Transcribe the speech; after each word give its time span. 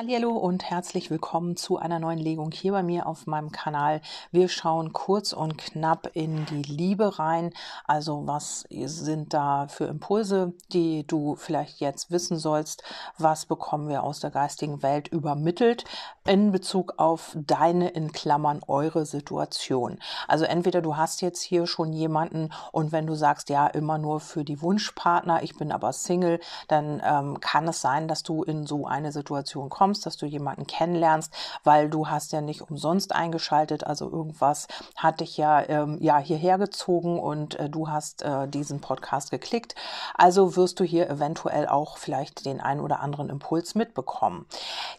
Hallo 0.00 0.30
und 0.30 0.62
herzlich 0.62 1.10
willkommen 1.10 1.56
zu 1.56 1.76
einer 1.76 1.98
neuen 1.98 2.20
Legung 2.20 2.52
hier 2.52 2.70
bei 2.70 2.84
mir 2.84 3.08
auf 3.08 3.26
meinem 3.26 3.50
Kanal. 3.50 4.00
Wir 4.30 4.48
schauen 4.48 4.92
kurz 4.92 5.32
und 5.32 5.58
knapp 5.58 6.10
in 6.14 6.46
die 6.46 6.62
Liebe 6.62 7.18
rein. 7.18 7.52
Also 7.84 8.24
was 8.24 8.64
sind 8.70 9.34
da 9.34 9.66
für 9.66 9.86
Impulse, 9.86 10.52
die 10.72 11.04
du 11.04 11.34
vielleicht 11.34 11.80
jetzt 11.80 12.12
wissen 12.12 12.38
sollst? 12.38 12.84
Was 13.18 13.46
bekommen 13.46 13.88
wir 13.88 14.04
aus 14.04 14.20
der 14.20 14.30
geistigen 14.30 14.84
Welt 14.84 15.08
übermittelt 15.08 15.82
in 16.28 16.52
Bezug 16.52 16.94
auf 16.98 17.32
deine 17.34 17.88
in 17.88 18.12
Klammern 18.12 18.60
eure 18.66 19.06
Situation? 19.06 19.98
Also 20.26 20.44
entweder 20.44 20.82
du 20.82 20.96
hast 20.96 21.22
jetzt 21.22 21.42
hier 21.42 21.66
schon 21.66 21.92
jemanden 21.92 22.50
und 22.72 22.92
wenn 22.92 23.06
du 23.06 23.14
sagst, 23.14 23.48
ja, 23.48 23.66
immer 23.66 23.98
nur 23.98 24.20
für 24.20 24.44
die 24.44 24.62
Wunschpartner, 24.62 25.42
ich 25.42 25.56
bin 25.56 25.72
aber 25.72 25.92
Single, 25.92 26.40
dann 26.68 27.02
ähm, 27.04 27.40
kann 27.40 27.66
es 27.68 27.80
sein, 27.80 28.08
dass 28.08 28.22
du 28.22 28.42
in 28.42 28.66
so 28.66 28.86
eine 28.86 29.12
Situation 29.12 29.68
kommst 29.68 30.06
dass 30.06 30.16
du 30.16 30.26
jemanden 30.26 30.66
kennenlernst, 30.66 31.32
weil 31.64 31.88
du 31.88 32.08
hast 32.08 32.32
ja 32.32 32.40
nicht 32.40 32.62
umsonst 32.62 33.14
eingeschaltet, 33.14 33.84
also 33.84 34.10
irgendwas 34.10 34.66
hat 34.96 35.20
dich 35.20 35.36
ja, 35.36 35.66
ähm, 35.68 35.98
ja 36.00 36.18
hierher 36.18 36.58
gezogen 36.58 37.18
und 37.18 37.58
äh, 37.58 37.68
du 37.68 37.88
hast 37.88 38.22
äh, 38.22 38.48
diesen 38.48 38.80
Podcast 38.80 39.30
geklickt. 39.30 39.74
Also 40.14 40.56
wirst 40.56 40.80
du 40.80 40.84
hier 40.84 41.08
eventuell 41.10 41.68
auch 41.68 41.98
vielleicht 41.98 42.46
den 42.46 42.60
einen 42.60 42.80
oder 42.80 43.00
anderen 43.00 43.28
Impuls 43.28 43.74
mitbekommen. 43.74 44.46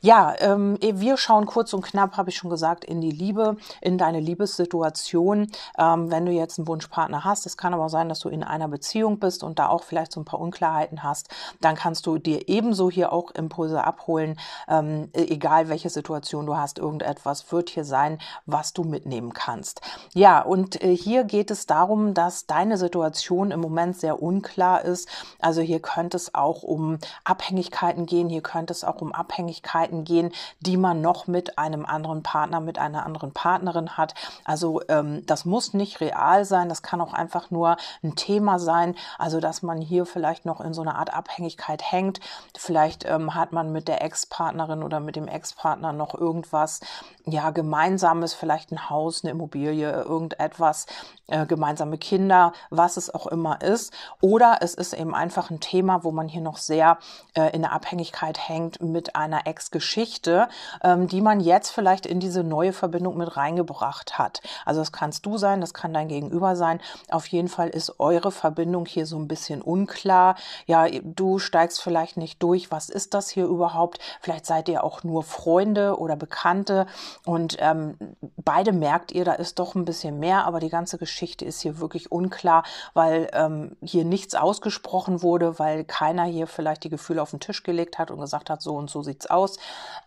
Ja, 0.01 0.33
ähm, 0.39 0.77
wir 0.79 1.17
schauen 1.19 1.45
kurz 1.45 1.73
und 1.73 1.83
knapp, 1.83 2.17
habe 2.17 2.29
ich 2.29 2.37
schon 2.37 2.49
gesagt, 2.49 2.85
in 2.85 3.01
die 3.01 3.11
Liebe, 3.11 3.57
in 3.81 3.97
deine 3.97 4.19
Liebessituation. 4.19 5.47
Ähm, 5.77 6.11
wenn 6.11 6.25
du 6.25 6.31
jetzt 6.31 6.59
einen 6.59 6.67
Wunschpartner 6.67 7.23
hast, 7.23 7.45
es 7.45 7.57
kann 7.57 7.73
aber 7.73 7.89
sein, 7.89 8.09
dass 8.09 8.19
du 8.19 8.29
in 8.29 8.43
einer 8.43 8.67
Beziehung 8.67 9.19
bist 9.19 9.43
und 9.43 9.59
da 9.59 9.67
auch 9.69 9.83
vielleicht 9.83 10.11
so 10.11 10.21
ein 10.21 10.25
paar 10.25 10.39
Unklarheiten 10.39 11.03
hast, 11.03 11.29
dann 11.61 11.75
kannst 11.75 12.05
du 12.05 12.17
dir 12.17 12.47
ebenso 12.47 12.89
hier 12.89 13.11
auch 13.11 13.31
Impulse 13.31 13.83
abholen, 13.83 14.39
ähm, 14.67 15.09
e-, 15.13 15.33
egal 15.33 15.69
welche 15.69 15.89
Situation 15.89 16.45
du 16.45 16.57
hast, 16.57 16.79
irgendetwas 16.79 17.51
wird 17.51 17.69
hier 17.69 17.85
sein, 17.85 18.19
was 18.45 18.73
du 18.73 18.83
mitnehmen 18.83 19.33
kannst. 19.33 19.81
Ja, 20.13 20.41
und 20.41 20.81
äh, 20.83 20.95
hier 20.95 21.23
geht 21.23 21.51
es 21.51 21.65
darum, 21.65 22.13
dass 22.13 22.45
deine 22.45 22.77
Situation 22.77 23.51
im 23.51 23.59
Moment 23.59 23.99
sehr 23.99 24.21
unklar 24.21 24.83
ist. 24.83 25.09
Also 25.39 25.61
hier 25.61 25.81
könnte 25.81 26.17
es 26.17 26.35
auch 26.35 26.63
um 26.63 26.97
Abhängigkeiten 27.23 28.05
gehen, 28.05 28.29
hier 28.29 28.41
könnte 28.41 28.73
es 28.73 28.83
auch 28.83 29.01
um 29.01 29.11
Abhängigkeiten 29.11 30.03
gehen, 30.03 30.31
die 30.59 30.77
man 30.77 31.01
noch 31.01 31.08
mit 31.27 31.57
einem 31.57 31.85
anderen 31.85 32.23
Partner, 32.23 32.59
mit 32.59 32.77
einer 32.77 33.05
anderen 33.05 33.33
Partnerin 33.33 33.97
hat. 33.97 34.13
Also 34.45 34.81
ähm, 34.87 35.25
das 35.25 35.45
muss 35.45 35.73
nicht 35.73 36.01
real 36.01 36.45
sein, 36.45 36.69
das 36.69 36.81
kann 36.81 37.01
auch 37.01 37.13
einfach 37.13 37.51
nur 37.51 37.77
ein 38.03 38.15
Thema 38.15 38.59
sein. 38.59 38.95
Also 39.17 39.39
dass 39.39 39.61
man 39.61 39.81
hier 39.81 40.05
vielleicht 40.05 40.45
noch 40.45 40.61
in 40.61 40.73
so 40.73 40.81
einer 40.81 40.95
Art 40.95 41.13
Abhängigkeit 41.13 41.81
hängt. 41.91 42.19
Vielleicht 42.57 43.05
ähm, 43.05 43.35
hat 43.35 43.51
man 43.51 43.71
mit 43.71 43.87
der 43.87 44.03
Ex-Partnerin 44.03 44.69
Partnerin 44.69 44.83
oder 44.83 44.99
mit 44.99 45.15
dem 45.15 45.27
Ex-Partner 45.27 45.93
noch 45.93 46.15
irgendwas, 46.15 46.79
ja, 47.25 47.51
gemeinsames, 47.51 48.33
vielleicht 48.33 48.71
ein 48.71 48.89
Haus, 48.89 49.23
eine 49.23 49.31
Immobilie, 49.31 49.91
irgendetwas, 49.91 50.85
äh, 51.27 51.45
gemeinsame 51.45 51.97
Kinder, 51.97 52.53
was 52.69 52.97
es 52.97 53.13
auch 53.13 53.27
immer 53.27 53.61
ist. 53.61 53.93
Oder 54.21 54.57
es 54.61 54.73
ist 54.73 54.93
eben 54.93 55.13
einfach 55.13 55.49
ein 55.49 55.59
Thema, 55.59 56.03
wo 56.03 56.11
man 56.11 56.27
hier 56.27 56.41
noch 56.41 56.57
sehr 56.57 56.97
äh, 57.35 57.53
in 57.55 57.61
der 57.61 57.71
Abhängigkeit 57.71 58.49
hängt 58.49 58.81
mit 58.81 59.15
einer 59.15 59.45
Ex-Geschichte, 59.45 60.49
ähm, 60.83 60.98
die 61.07 61.21
man 61.21 61.39
jetzt 61.39 61.71
vielleicht 61.71 62.05
in 62.05 62.19
diese 62.19 62.43
neue 62.43 62.73
Verbindung 62.73 63.17
mit 63.17 63.37
reingebracht 63.37 64.17
hat. 64.17 64.41
Also 64.65 64.81
das 64.81 64.91
kannst 64.91 65.25
du 65.25 65.37
sein, 65.37 65.61
das 65.61 65.73
kann 65.73 65.93
dein 65.93 66.07
Gegenüber 66.07 66.55
sein. 66.55 66.79
Auf 67.09 67.27
jeden 67.27 67.47
Fall 67.47 67.69
ist 67.69 67.99
eure 67.99 68.31
Verbindung 68.31 68.85
hier 68.85 69.05
so 69.05 69.17
ein 69.17 69.27
bisschen 69.27 69.61
unklar. 69.61 70.35
Ja, 70.65 70.87
du 70.89 71.39
steigst 71.39 71.81
vielleicht 71.81 72.17
nicht 72.17 72.41
durch. 72.43 72.71
Was 72.71 72.89
ist 72.89 73.13
das 73.13 73.29
hier 73.29 73.45
überhaupt? 73.45 73.99
Vielleicht 74.21 74.45
seid 74.45 74.69
ihr 74.69 74.83
auch 74.83 75.03
nur 75.03 75.23
Freunde 75.23 75.97
oder 75.97 76.15
Bekannte 76.15 76.87
und 77.25 77.57
ähm, 77.59 77.97
beide 78.37 78.71
merkt 78.71 79.11
ihr, 79.11 79.25
da 79.25 79.33
ist 79.33 79.59
doch 79.59 79.75
ein 79.75 79.85
bisschen 79.85 80.19
mehr, 80.19 80.45
aber 80.45 80.59
die 80.59 80.69
ganze 80.69 80.97
Geschichte 80.97 81.45
ist 81.45 81.61
hier 81.61 81.79
wirklich 81.79 82.11
unklar, 82.11 82.63
weil 82.93 83.29
ähm, 83.33 83.75
hier 83.81 84.05
nichts 84.05 84.35
ausgesprochen 84.35 85.21
wurde, 85.21 85.59
weil 85.59 85.83
keiner 85.83 86.23
hier 86.23 86.47
vielleicht 86.47 86.83
die 86.83 86.89
Gefühle 86.89 87.21
auf 87.21 87.31
den 87.31 87.39
Tisch 87.39 87.63
gelegt 87.63 87.97
hat 87.97 88.11
und 88.11 88.19
gesagt 88.19 88.49
hat, 88.49 88.61
so 88.61 88.75
und 88.75 88.89
so 88.89 89.03
sieht's 89.03 89.27
aus. 89.27 89.57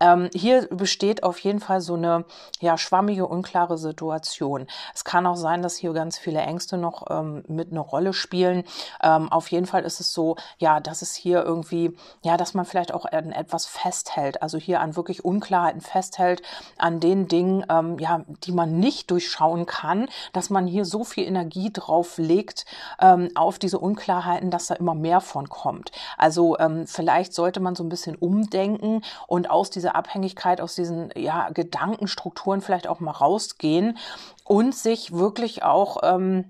Ähm, 0.00 0.30
hier 0.34 0.66
besteht 0.76 1.22
auf 1.22 1.38
jeden 1.40 1.60
Fall 1.60 1.80
so 1.80 1.94
eine 1.94 2.24
ja 2.60 2.78
schwammige, 2.78 3.26
unklare 3.26 3.78
Situation. 3.78 4.66
Es 4.94 5.04
kann 5.04 5.26
auch 5.26 5.36
sein, 5.36 5.62
dass 5.62 5.76
hier 5.76 5.92
ganz 5.92 6.18
viele 6.18 6.40
Ängste 6.40 6.76
noch 6.76 7.10
ähm, 7.10 7.44
mit 7.48 7.70
eine 7.70 7.80
Rolle 7.80 8.12
spielen. 8.12 8.64
Ähm, 9.02 9.30
auf 9.30 9.50
jeden 9.50 9.66
Fall 9.66 9.82
ist 9.84 10.00
es 10.00 10.12
so, 10.12 10.36
ja, 10.58 10.80
dass 10.80 11.02
es 11.02 11.14
hier 11.14 11.42
irgendwie, 11.42 11.96
ja, 12.22 12.36
dass 12.36 12.54
man 12.54 12.64
vielleicht 12.64 12.94
auch 12.94 13.04
an 13.04 13.32
etwas 13.32 13.66
festhält, 13.66 14.42
also 14.42 14.58
hier 14.58 14.80
an 14.80 14.96
wirklich 14.96 15.24
Unklarheiten 15.24 15.80
festhält, 15.80 16.42
an 16.78 17.00
den 17.00 17.28
Dingen, 17.28 17.64
ähm, 17.68 17.98
ja, 17.98 18.22
die 18.44 18.52
man 18.52 18.78
nicht 18.78 19.10
durchschauen 19.10 19.66
kann, 19.66 20.08
dass 20.32 20.50
man 20.50 20.66
hier 20.66 20.84
so 20.84 21.04
viel 21.04 21.26
Energie 21.26 21.72
drauf 21.72 22.18
legt 22.18 22.64
ähm, 23.00 23.28
auf 23.34 23.58
diese 23.58 23.78
Unklarheiten, 23.78 24.50
dass 24.50 24.68
da 24.68 24.74
immer 24.74 24.94
mehr 24.94 25.20
von 25.20 25.48
kommt. 25.48 25.92
Also 26.16 26.58
ähm, 26.58 26.86
vielleicht 26.86 27.34
sollte 27.34 27.60
man 27.60 27.74
so 27.74 27.84
ein 27.84 27.88
bisschen 27.88 28.16
umdenken 28.16 29.02
und 29.26 29.50
aus 29.50 29.70
dieser 29.70 29.94
Abhängigkeit, 29.96 30.60
aus 30.62 30.74
diesen 30.74 31.10
ja, 31.16 31.50
Gedankenstrukturen 31.50 32.60
vielleicht 32.60 32.86
auch 32.86 33.00
mal 33.00 33.10
rausgehen 33.10 33.98
und 34.44 34.74
sich 34.74 35.12
wirklich 35.12 35.62
auch 35.62 35.98
ähm, 36.02 36.44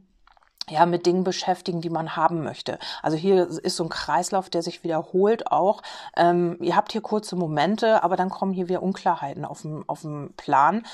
ja, 0.71 0.87
mit 0.87 1.07
Dingen 1.07 1.25
beschäftigen, 1.25 1.81
die 1.81 1.91
man 1.91 2.15
haben 2.17 2.45
möchte. 2.45 2.79
Also 3.03 3.17
hier 3.17 3.49
ist 3.49 3.77
so 3.77 3.85
ein 3.85 3.89
Kreislauf, 3.89 4.49
der 4.49 4.63
sich 4.63 4.85
wiederholt 4.85 5.51
auch. 5.51 5.83
Ähm, 6.17 6.57
ihr 6.61 6.77
habt 6.77 6.93
hier 6.93 7.01
kurze 7.01 7.35
Momente, 7.35 8.03
aber 8.05 8.17
dann 8.17 8.31
kommen 8.31 8.53
hier 8.53 8.69
wieder 8.69 8.83
Unklarheiten 8.83 9.45
auf 9.45 9.63
dem, 9.63 9.83
auf 9.89 10.03
dem 10.03 10.33
Plan. 10.37 10.85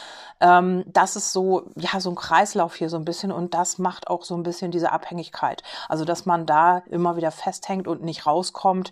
Ähm, 0.40 0.84
das 0.86 1.16
ist 1.16 1.32
so, 1.32 1.64
ja, 1.76 2.00
so 2.00 2.10
ein 2.10 2.16
Kreislauf 2.16 2.76
hier 2.76 2.88
so 2.88 2.96
ein 2.96 3.04
bisschen 3.04 3.30
und 3.30 3.52
das 3.52 3.78
macht 3.78 4.08
auch 4.08 4.24
so 4.24 4.34
ein 4.34 4.42
bisschen 4.42 4.70
diese 4.70 4.90
Abhängigkeit. 4.90 5.62
Also, 5.88 6.04
dass 6.06 6.24
man 6.24 6.46
da 6.46 6.78
immer 6.90 7.16
wieder 7.16 7.30
festhängt 7.30 7.86
und 7.86 8.02
nicht 8.02 8.26
rauskommt, 8.26 8.90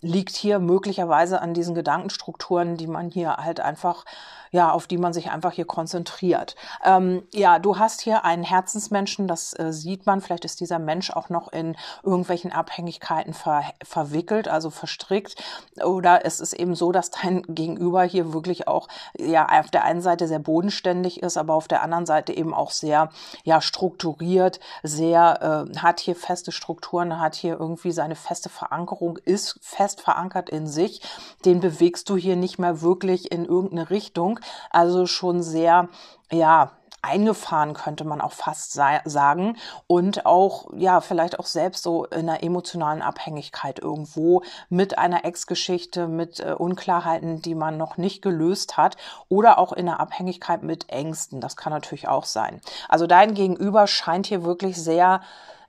liegt 0.00 0.36
hier 0.36 0.58
möglicherweise 0.58 1.40
an 1.40 1.54
diesen 1.54 1.74
Gedankenstrukturen, 1.74 2.76
die 2.76 2.86
man 2.86 3.08
hier 3.10 3.36
halt 3.38 3.60
einfach 3.60 4.04
ja, 4.50 4.70
auf 4.70 4.86
die 4.86 4.98
man 4.98 5.12
sich 5.12 5.30
einfach 5.30 5.52
hier 5.52 5.64
konzentriert. 5.64 6.56
Ähm, 6.84 7.22
ja, 7.32 7.58
du 7.58 7.78
hast 7.78 8.00
hier 8.00 8.24
einen 8.24 8.44
Herzensmenschen, 8.44 9.28
das 9.28 9.58
äh, 9.58 9.72
sieht 9.72 10.06
man. 10.06 10.20
Vielleicht 10.20 10.44
ist 10.44 10.60
dieser 10.60 10.78
Mensch 10.78 11.10
auch 11.10 11.28
noch 11.28 11.52
in 11.52 11.76
irgendwelchen 12.02 12.52
Abhängigkeiten 12.52 13.34
ver 13.34 13.62
verwickelt, 13.82 14.48
also 14.48 14.70
verstrickt. 14.70 15.36
Oder 15.84 16.24
es 16.24 16.40
ist 16.40 16.52
eben 16.52 16.74
so, 16.74 16.92
dass 16.92 17.10
dein 17.10 17.42
Gegenüber 17.42 18.02
hier 18.02 18.32
wirklich 18.32 18.68
auch, 18.68 18.88
ja, 19.18 19.46
auf 19.46 19.70
der 19.70 19.84
einen 19.84 20.00
Seite 20.00 20.28
sehr 20.28 20.38
bodenständig 20.38 21.22
ist, 21.22 21.36
aber 21.36 21.54
auf 21.54 21.68
der 21.68 21.82
anderen 21.82 22.06
Seite 22.06 22.32
eben 22.32 22.54
auch 22.54 22.70
sehr, 22.70 23.10
ja, 23.44 23.60
strukturiert, 23.60 24.60
sehr, 24.82 25.66
äh, 25.72 25.78
hat 25.78 26.00
hier 26.00 26.16
feste 26.16 26.52
Strukturen, 26.52 27.20
hat 27.20 27.34
hier 27.34 27.58
irgendwie 27.58 27.92
seine 27.92 28.16
feste 28.16 28.48
Verankerung, 28.48 29.18
ist 29.24 29.58
fest 29.60 30.00
verankert 30.00 30.50
in 30.50 30.66
sich. 30.66 31.02
Den 31.44 31.60
bewegst 31.60 32.08
du 32.08 32.16
hier 32.16 32.36
nicht 32.36 32.58
mehr 32.58 32.80
wirklich 32.82 33.30
in 33.32 33.44
irgendeine 33.44 33.90
Richtung, 33.90 34.37
also 34.70 35.06
schon 35.06 35.42
sehr, 35.42 35.88
ja, 36.30 36.72
eingefahren 37.00 37.74
könnte 37.74 38.04
man 38.04 38.20
auch 38.20 38.32
fast 38.32 38.72
sagen 38.72 39.56
und 39.86 40.26
auch 40.26 40.66
ja 40.76 41.00
vielleicht 41.00 41.38
auch 41.38 41.46
selbst 41.46 41.84
so 41.84 42.04
in 42.06 42.28
einer 42.28 42.42
emotionalen 42.42 43.02
Abhängigkeit 43.02 43.78
irgendwo 43.78 44.42
mit 44.68 44.98
einer 44.98 45.24
Ex-Geschichte 45.24 46.08
mit 46.08 46.40
äh, 46.40 46.54
Unklarheiten, 46.58 47.40
die 47.40 47.54
man 47.54 47.76
noch 47.76 47.98
nicht 47.98 48.20
gelöst 48.20 48.76
hat 48.76 48.96
oder 49.28 49.58
auch 49.58 49.72
in 49.72 49.88
einer 49.88 50.00
Abhängigkeit 50.00 50.64
mit 50.64 50.90
Ängsten. 50.90 51.40
Das 51.40 51.56
kann 51.56 51.72
natürlich 51.72 52.08
auch 52.08 52.24
sein. 52.24 52.60
Also 52.88 53.06
dein 53.06 53.34
Gegenüber 53.34 53.86
scheint 53.86 54.26
hier 54.26 54.42
wirklich 54.42 54.76
sehr 54.76 55.20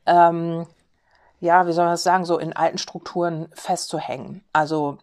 ähm, 0.08 0.66
ja, 1.42 1.68
wie 1.68 1.72
soll 1.72 1.86
man 1.86 1.94
das 1.94 2.04
sagen, 2.04 2.26
so 2.26 2.38
in 2.38 2.56
alten 2.56 2.78
Strukturen 2.78 3.50
festzuhängen. 3.54 4.44
Also 4.52 4.98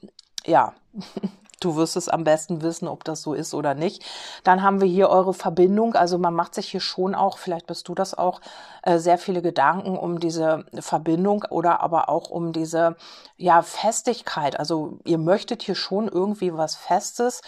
ja, 0.45 0.75
Du 1.61 1.77
wirst 1.77 1.97
es 1.97 2.09
am 2.09 2.25
besten 2.25 2.63
wissen, 2.63 2.87
ob 2.87 3.05
das 3.05 3.23
so 3.23 3.33
ist 3.33 3.55
oder 3.55 3.75
nicht. 3.75 4.05
Dann 4.45 4.63
haben 4.63 4.81
wir 4.81 4.89
hier 4.89 5.09
eure 5.09 5.33
Verbindung. 5.33 5.95
Also 5.95 6.19
man 6.19 6.35
macht 6.35 6.55
sich 6.55 6.69
hier 6.69 6.81
schon 6.81 7.15
auch, 7.15 7.39
vielleicht 7.39 7.67
bist 7.67 7.89
du 7.89 7.95
das 7.95 8.17
auch, 8.17 8.41
äh, 8.83 8.99
sehr 8.99 9.17
viele 9.17 9.41
Gedanken 9.41 9.97
um 9.97 10.21
diese 10.21 10.65
Verbindung 10.79 11.45
oder 11.49 11.81
aber 11.81 12.09
auch 12.11 12.29
um 12.29 12.53
diese 12.53 12.97
ja 13.39 13.63
Festigkeit. 13.63 14.59
Also 14.59 14.99
ihr 15.05 15.19
möchtet 15.19 15.63
hier 15.63 15.75
schon 15.75 16.09
irgendwie 16.09 16.55
was 16.55 16.77
Festes. 16.77 17.41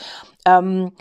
Ähm, 0.46 0.92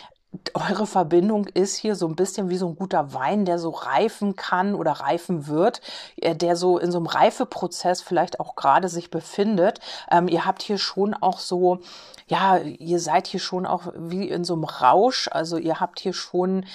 eure 0.54 0.86
Verbindung 0.86 1.48
ist 1.48 1.78
hier 1.78 1.96
so 1.96 2.08
ein 2.08 2.16
bisschen 2.16 2.50
wie 2.50 2.58
so 2.58 2.68
ein 2.68 2.76
guter 2.76 3.14
Wein, 3.14 3.46
der 3.46 3.60
so 3.60 3.70
reifen 3.70 4.36
kann 4.36 4.76
oder 4.76 4.92
reifen 4.92 5.48
wird, 5.48 5.82
äh, 6.18 6.36
der 6.36 6.56
so 6.56 6.78
in 6.78 6.92
so 6.92 6.98
einem 6.98 7.08
Reifeprozess 7.08 8.02
vielleicht 8.02 8.40
auch 8.40 8.56
gerade 8.56 8.90
sich 8.90 9.10
befindet. 9.10 9.80
Ähm, 10.12 10.28
ihr 10.28 10.46
habt 10.46 10.62
hier 10.62 10.78
schon 10.78 11.14
auch 11.14 11.40
so, 11.40 11.80
ja, 12.28 12.58
ihr 12.58 13.00
seid 13.00 13.28
hier 13.28 13.40
schon 13.40 13.66
auch 13.66 13.94
wie 13.96 14.28
in 14.28 14.44
so 14.44 14.54
einem 14.54 14.66
Rausch. 14.66 15.30
Also 15.32 15.58
ihr 15.58 15.80
habt 15.80 16.00
hier 16.00 16.14
schon 16.14 16.66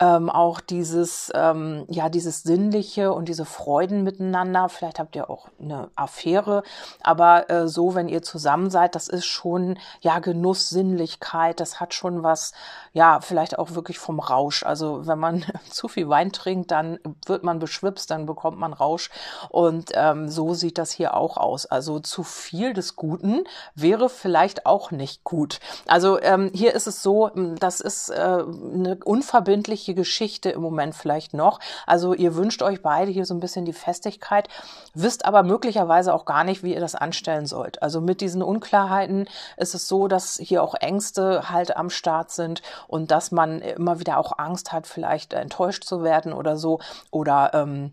ähm, 0.00 0.30
auch 0.30 0.60
dieses, 0.60 1.30
ähm, 1.34 1.84
ja, 1.88 2.08
dieses 2.08 2.42
Sinnliche 2.42 3.12
und 3.12 3.28
diese 3.28 3.44
Freuden 3.44 4.04
miteinander. 4.04 4.68
Vielleicht 4.68 4.98
habt 4.98 5.16
ihr 5.16 5.28
auch 5.28 5.48
eine 5.60 5.90
Affäre, 5.96 6.62
aber 7.02 7.50
äh, 7.50 7.68
so, 7.68 7.94
wenn 7.94 8.08
ihr 8.08 8.22
zusammen 8.22 8.70
seid, 8.70 8.94
das 8.94 9.08
ist 9.08 9.26
schon, 9.26 9.78
ja, 10.00 10.20
Genuss, 10.20 10.68
Sinnlichkeit, 10.68 11.60
das 11.60 11.80
hat 11.80 11.94
schon 11.94 12.22
was, 12.22 12.52
ja, 12.92 13.20
vielleicht 13.20 13.58
auch 13.58 13.74
wirklich 13.74 13.98
vom 13.98 14.20
Rausch. 14.20 14.62
Also 14.62 15.06
wenn 15.06 15.18
man 15.18 15.44
zu 15.70 15.88
viel 15.88 16.08
Wein 16.08 16.32
trinkt, 16.32 16.70
dann 16.70 16.98
wird 17.26 17.42
man 17.42 17.58
beschwipst, 17.58 18.10
dann 18.10 18.26
bekommt 18.26 18.58
man 18.58 18.72
Rausch 18.72 19.10
und 19.48 19.90
ähm, 19.94 20.28
so 20.28 20.54
sieht 20.54 20.78
das 20.78 20.92
hier 20.92 21.14
auch 21.14 21.36
aus. 21.36 21.66
Also 21.66 21.98
zu 21.98 22.22
viel 22.22 22.72
des 22.72 22.94
Guten 22.96 23.44
wäre 23.74 24.08
vielleicht 24.08 24.66
auch 24.66 24.90
nicht 24.90 25.24
gut. 25.24 25.58
Also 25.86 26.20
ähm, 26.20 26.50
hier 26.54 26.74
ist 26.74 26.86
es 26.86 27.02
so, 27.02 27.30
das 27.58 27.80
ist 27.80 28.10
äh, 28.10 28.14
eine 28.14 28.98
unverbindliche 29.04 29.87
persönliche 29.88 29.94
Geschichte 29.94 30.50
im 30.50 30.60
Moment 30.60 30.94
vielleicht 30.94 31.34
noch. 31.34 31.60
Also 31.86 32.14
ihr 32.14 32.34
wünscht 32.34 32.62
euch 32.62 32.82
beide 32.82 33.10
hier 33.10 33.24
so 33.24 33.34
ein 33.34 33.40
bisschen 33.40 33.64
die 33.64 33.72
Festigkeit, 33.72 34.48
wisst 34.94 35.24
aber 35.24 35.42
möglicherweise 35.42 36.14
auch 36.14 36.24
gar 36.24 36.44
nicht, 36.44 36.62
wie 36.62 36.74
ihr 36.74 36.80
das 36.80 36.94
anstellen 36.94 37.46
sollt. 37.46 37.82
Also 37.82 38.00
mit 38.00 38.20
diesen 38.20 38.42
Unklarheiten 38.42 39.28
ist 39.56 39.74
es 39.74 39.88
so, 39.88 40.08
dass 40.08 40.38
hier 40.40 40.62
auch 40.62 40.74
Ängste 40.74 41.50
halt 41.50 41.76
am 41.76 41.90
Start 41.90 42.30
sind 42.30 42.62
und 42.86 43.10
dass 43.10 43.30
man 43.30 43.60
immer 43.60 44.00
wieder 44.00 44.18
auch 44.18 44.38
Angst 44.38 44.72
hat, 44.72 44.86
vielleicht 44.86 45.32
enttäuscht 45.32 45.84
zu 45.84 46.02
werden 46.02 46.32
oder 46.32 46.56
so 46.56 46.80
oder 47.10 47.50
ähm, 47.54 47.92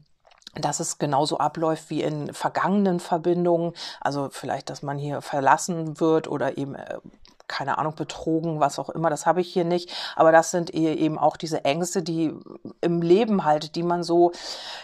dass 0.56 0.80
es 0.80 0.98
genauso 0.98 1.38
abläuft 1.38 1.90
wie 1.90 2.02
in 2.02 2.34
vergangenen 2.34 3.00
Verbindungen. 3.00 3.74
Also 4.00 4.30
vielleicht, 4.32 4.70
dass 4.70 4.84
man 4.84 4.98
hier 4.98 5.22
verlassen 5.22 6.00
wird 6.00 6.28
oder 6.30 6.58
eben 6.58 6.76
äh, 6.76 6.98
keine 7.48 7.78
Ahnung, 7.78 7.96
betrogen, 7.96 8.60
was 8.60 8.80
auch 8.80 8.90
immer, 8.90 9.10
das 9.10 9.26
habe 9.26 9.42
ich 9.42 9.52
hier 9.52 9.66
nicht. 9.66 9.92
Aber 10.16 10.32
das 10.32 10.52
sind 10.52 10.70
eben 10.72 11.18
auch 11.18 11.38
diese 11.38 11.66
Ängste, 11.66 12.02
die 12.02 12.34
im 12.82 13.02
Leben 13.02 13.46
halt, 13.46 13.76
die 13.76 13.84
man 13.84 14.04
so, 14.04 14.32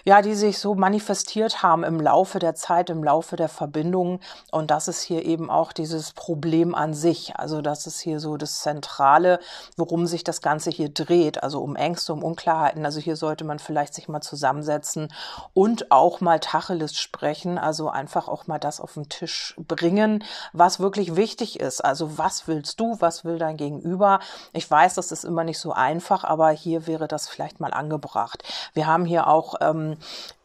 ja, 0.04 0.22
die 0.22 0.36
sich 0.36 0.60
so 0.60 0.76
manifestiert 0.76 1.64
haben 1.64 1.84
im 1.84 2.00
Laufe 2.00 2.40
der 2.40 2.56
Zeit, 2.56 2.90
im 2.90 3.04
Laufe 3.04 3.36
der 3.36 3.50
Verbindungen. 3.50 4.20
Und 4.52 4.72
das 4.72 4.88
ist 4.88 5.02
hier 5.02 5.26
eben 5.26 5.50
auch 5.50 5.72
dieses 5.74 6.14
Problem 6.14 6.76
an 6.76 6.94
sich. 6.94 7.36
Also 7.36 7.62
das 7.62 7.88
ist 7.88 8.00
hier 8.00 8.20
so 8.20 8.38
das 8.38 8.60
Zentrale, 8.60 9.40
worum 9.78 10.06
sich 10.06 10.24
das 10.24 10.42
Ganze 10.42 10.70
hier 10.70 10.90
dreht. 10.90 11.42
Also 11.44 11.62
um 11.62 11.76
Ängste, 11.76 12.14
um 12.14 12.24
Unklarheiten. 12.24 12.86
Also 12.86 13.00
hier 13.00 13.16
sollte 13.16 13.44
man 13.44 13.60
vielleicht 13.60 13.94
sich 13.94 14.08
mal 14.08 14.22
zusammensetzen 14.22 15.14
und 15.54 15.92
auch 15.92 16.22
mal 16.22 16.40
Tacheles 16.40 16.96
sprechen. 16.96 17.58
Also 17.58 17.90
einfach 17.90 18.28
auch 18.28 18.48
mal 18.48 18.60
das 18.60 18.80
auf 18.80 18.94
den 18.94 19.10
Tisch 19.10 19.56
bringen, 19.58 20.24
was 20.54 20.80
wirklich 20.80 21.16
wichtig 21.16 21.60
ist. 21.60 21.84
Also 21.84 22.18
was 22.18 22.48
willst 22.52 22.80
du, 22.80 22.98
was 23.00 23.24
will 23.24 23.40
dein 23.40 23.58
Gegenüber. 23.58 24.20
Ich 24.52 24.70
weiß, 24.70 24.96
das 24.96 25.12
ist 25.12 25.24
immer 25.24 25.44
nicht 25.46 25.58
so 25.58 25.72
einfach, 25.72 26.24
aber 26.26 26.50
hier 26.50 26.86
wäre 26.86 27.08
das 27.08 27.30
vielleicht 27.30 27.60
mal 27.62 27.74
angebracht. 27.74 28.44
Wir 28.74 28.86
haben 28.86 29.06
hier 29.06 29.28
auch 29.28 29.56
ähm, 29.62 29.98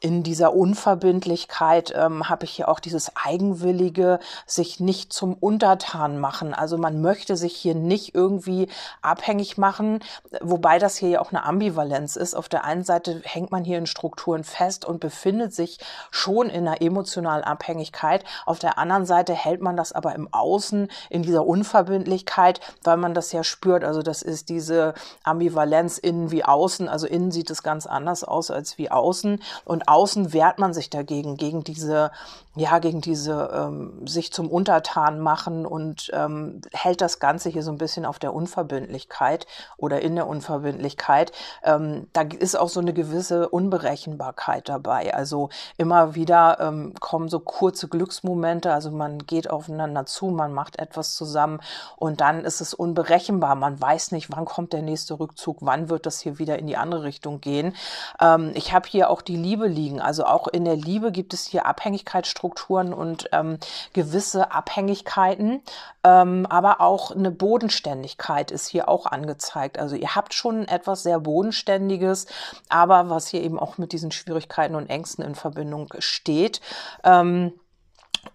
in 0.07 0.23
dieser 0.23 0.55
Unverbindlichkeit 0.55 1.93
ähm, 1.97 2.29
habe 2.29 2.45
ich 2.45 2.53
hier 2.53 2.69
auch 2.69 2.79
dieses 2.79 3.11
eigenwillige, 3.17 4.21
sich 4.47 4.79
nicht 4.79 5.13
zum 5.13 5.35
Untertan 5.35 6.21
machen. 6.21 6.55
Also 6.55 6.79
man 6.79 7.01
möchte 7.01 7.37
sich 7.37 7.57
hier 7.57 7.75
nicht 7.75 8.15
irgendwie 8.15 8.69
abhängig 9.03 9.59
machen, 9.59 9.99
wobei 10.41 10.79
das 10.79 10.97
hier 10.97 11.09
ja 11.09 11.21
auch 11.21 11.33
eine 11.33 11.43
Ambivalenz 11.43 12.15
ist. 12.15 12.37
Auf 12.37 12.49
der 12.49 12.63
einen 12.63 12.85
Seite 12.85 13.21
hängt 13.25 13.51
man 13.51 13.65
hier 13.65 13.79
in 13.79 13.89
Strukturen 13.89 14.45
fest 14.45 14.85
und 14.85 15.01
befindet 15.01 15.53
sich 15.53 15.81
schon 16.13 16.51
in 16.51 16.69
einer 16.69 16.81
emotionalen 16.81 17.43
Abhängigkeit. 17.43 18.25
Auf 18.45 18.61
der 18.61 18.79
anderen 18.79 19.07
Seite 19.07 19.35
hält 19.35 19.61
man 19.61 19.77
das 19.77 19.91
aber 19.91 20.15
im 20.15 20.33
Außen 20.33 20.87
in 21.11 21.25
dieser 21.25 21.45
Unverbindlichkeit, 21.45 22.61
weil 22.85 22.97
man 22.97 23.13
das 23.13 23.33
ja 23.33 23.43
spürt. 23.43 23.83
Also 23.83 24.03
das 24.03 24.23
ist 24.23 24.51
diese 24.51 24.95
Ambivalenz 25.25 25.99
innen 25.99 26.31
wie 26.31 26.45
außen. 26.45 26.89
Also 26.89 27.09
innen 27.09 27.33
sieht 27.33 27.51
es 27.51 27.65
ganz 27.65 27.87
anders 27.87 28.23
aus 28.23 28.53
als 28.53 28.79
wie 28.79 28.89
außen 28.89 29.43
und 29.65 29.89
außen 29.97 30.35
wehrt 30.35 30.59
man 30.59 30.75
sich 30.75 30.91
dagegen, 30.91 31.39
gegen 31.39 31.65
diese, 31.65 32.11
ja, 32.55 32.79
gegen 32.81 33.01
diese 33.01 33.51
ähm, 33.55 34.07
sich 34.07 34.31
zum 34.31 34.51
Untertan 34.51 35.21
machen 35.21 35.65
und 35.65 36.11
ähm, 36.13 36.61
hält 36.73 37.01
das 37.01 37.19
Ganze 37.19 37.49
hier 37.49 37.63
so 37.63 37.71
ein 37.71 37.79
bisschen 37.79 38.05
auf 38.05 38.19
der 38.19 38.35
Unverbindlichkeit 38.35 39.47
oder 39.79 40.03
in 40.03 40.15
der 40.15 40.27
Unverbindlichkeit. 40.27 41.33
Ähm, 41.65 42.09
da 42.13 42.23
ist 42.23 42.59
auch 42.59 42.69
so 42.69 42.81
eine 42.81 42.93
gewisse 42.93 43.49
Unberechenbarkeit 43.49 44.69
dabei. 44.69 45.15
Also 45.15 45.49
immer 45.79 46.15
wieder 46.15 46.61
ähm, 46.61 46.93
kommen 47.01 47.31
so 47.31 47.41
kurze 47.41 47.89
Glücksmomente, 47.89 48.75
also 48.75 48.91
man 48.91 49.21
geht 49.21 49.49
aufeinander 49.49 50.05
zu, 50.05 50.27
man 50.27 50.53
macht 50.53 50.79
etwas 50.79 51.15
zusammen 51.15 51.61
und 51.97 52.21
dann 52.21 52.45
ist 52.45 52.61
es 52.61 52.75
unberechenbar. 52.75 53.55
Man 53.55 53.81
weiß 53.81 54.13
nicht, 54.13 54.31
wann 54.31 54.45
kommt 54.45 54.75
der 54.75 54.83
nächste 54.83 55.19
Rückzug, 55.19 55.59
wann 55.61 55.89
wird 55.89 56.05
das 56.05 56.21
hier 56.21 56.39
wieder 56.39 56.59
in 56.59 56.67
die 56.67 56.77
andere 56.77 57.05
Richtung 57.05 57.41
gehen. 57.41 57.75
Ähm, 58.21 58.51
ich 58.55 58.75
habe 58.75 58.87
hier 58.87 59.09
auch 59.09 59.23
die 59.23 59.37
Liebe 59.37 59.69
liegen. 59.77 60.01
Also 60.01 60.25
auch 60.25 60.49
in 60.49 60.65
der 60.65 60.75
Liebe 60.75 61.13
gibt 61.13 61.33
es 61.35 61.47
hier 61.47 61.67
Abhängigkeitsstrukturen 61.67 62.93
und 62.93 63.29
ähm, 63.33 63.59
gewisse 63.93 64.51
Abhängigkeiten, 64.51 65.63
ähm, 66.03 66.47
aber 66.49 66.81
auch 66.81 67.13
eine 67.13 67.31
Bodenständigkeit 67.31 68.51
ist 68.51 68.67
hier 68.69 68.89
auch 68.89 69.07
angezeigt. 69.07 69.79
Also 69.79 69.95
ihr 69.95 70.17
habt 70.17 70.35
schon 70.35 70.67
etwas 70.67 71.03
sehr 71.05 71.21
Bodenständiges, 71.21 72.27
aber 72.69 73.11
was 73.11 73.29
hier 73.29 73.43
eben 73.43 73.59
auch 73.59 73.79
mit 73.79 73.93
diesen 73.93 74.11
Schwierigkeiten 74.11 74.75
und 74.75 74.91
Ängsten 74.91 75.25
in 75.25 75.35
Verbindung 75.35 75.89
steht. 75.99 76.61
Ähm, 77.05 77.53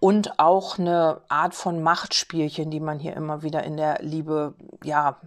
und 0.00 0.38
auch 0.38 0.78
eine 0.78 1.20
Art 1.28 1.54
von 1.54 1.82
Machtspielchen, 1.82 2.70
die 2.70 2.80
man 2.80 2.98
hier 2.98 3.14
immer 3.14 3.42
wieder 3.42 3.62
in 3.62 3.76
der 3.76 3.98
Liebe 4.00 4.54
ja 4.82 5.18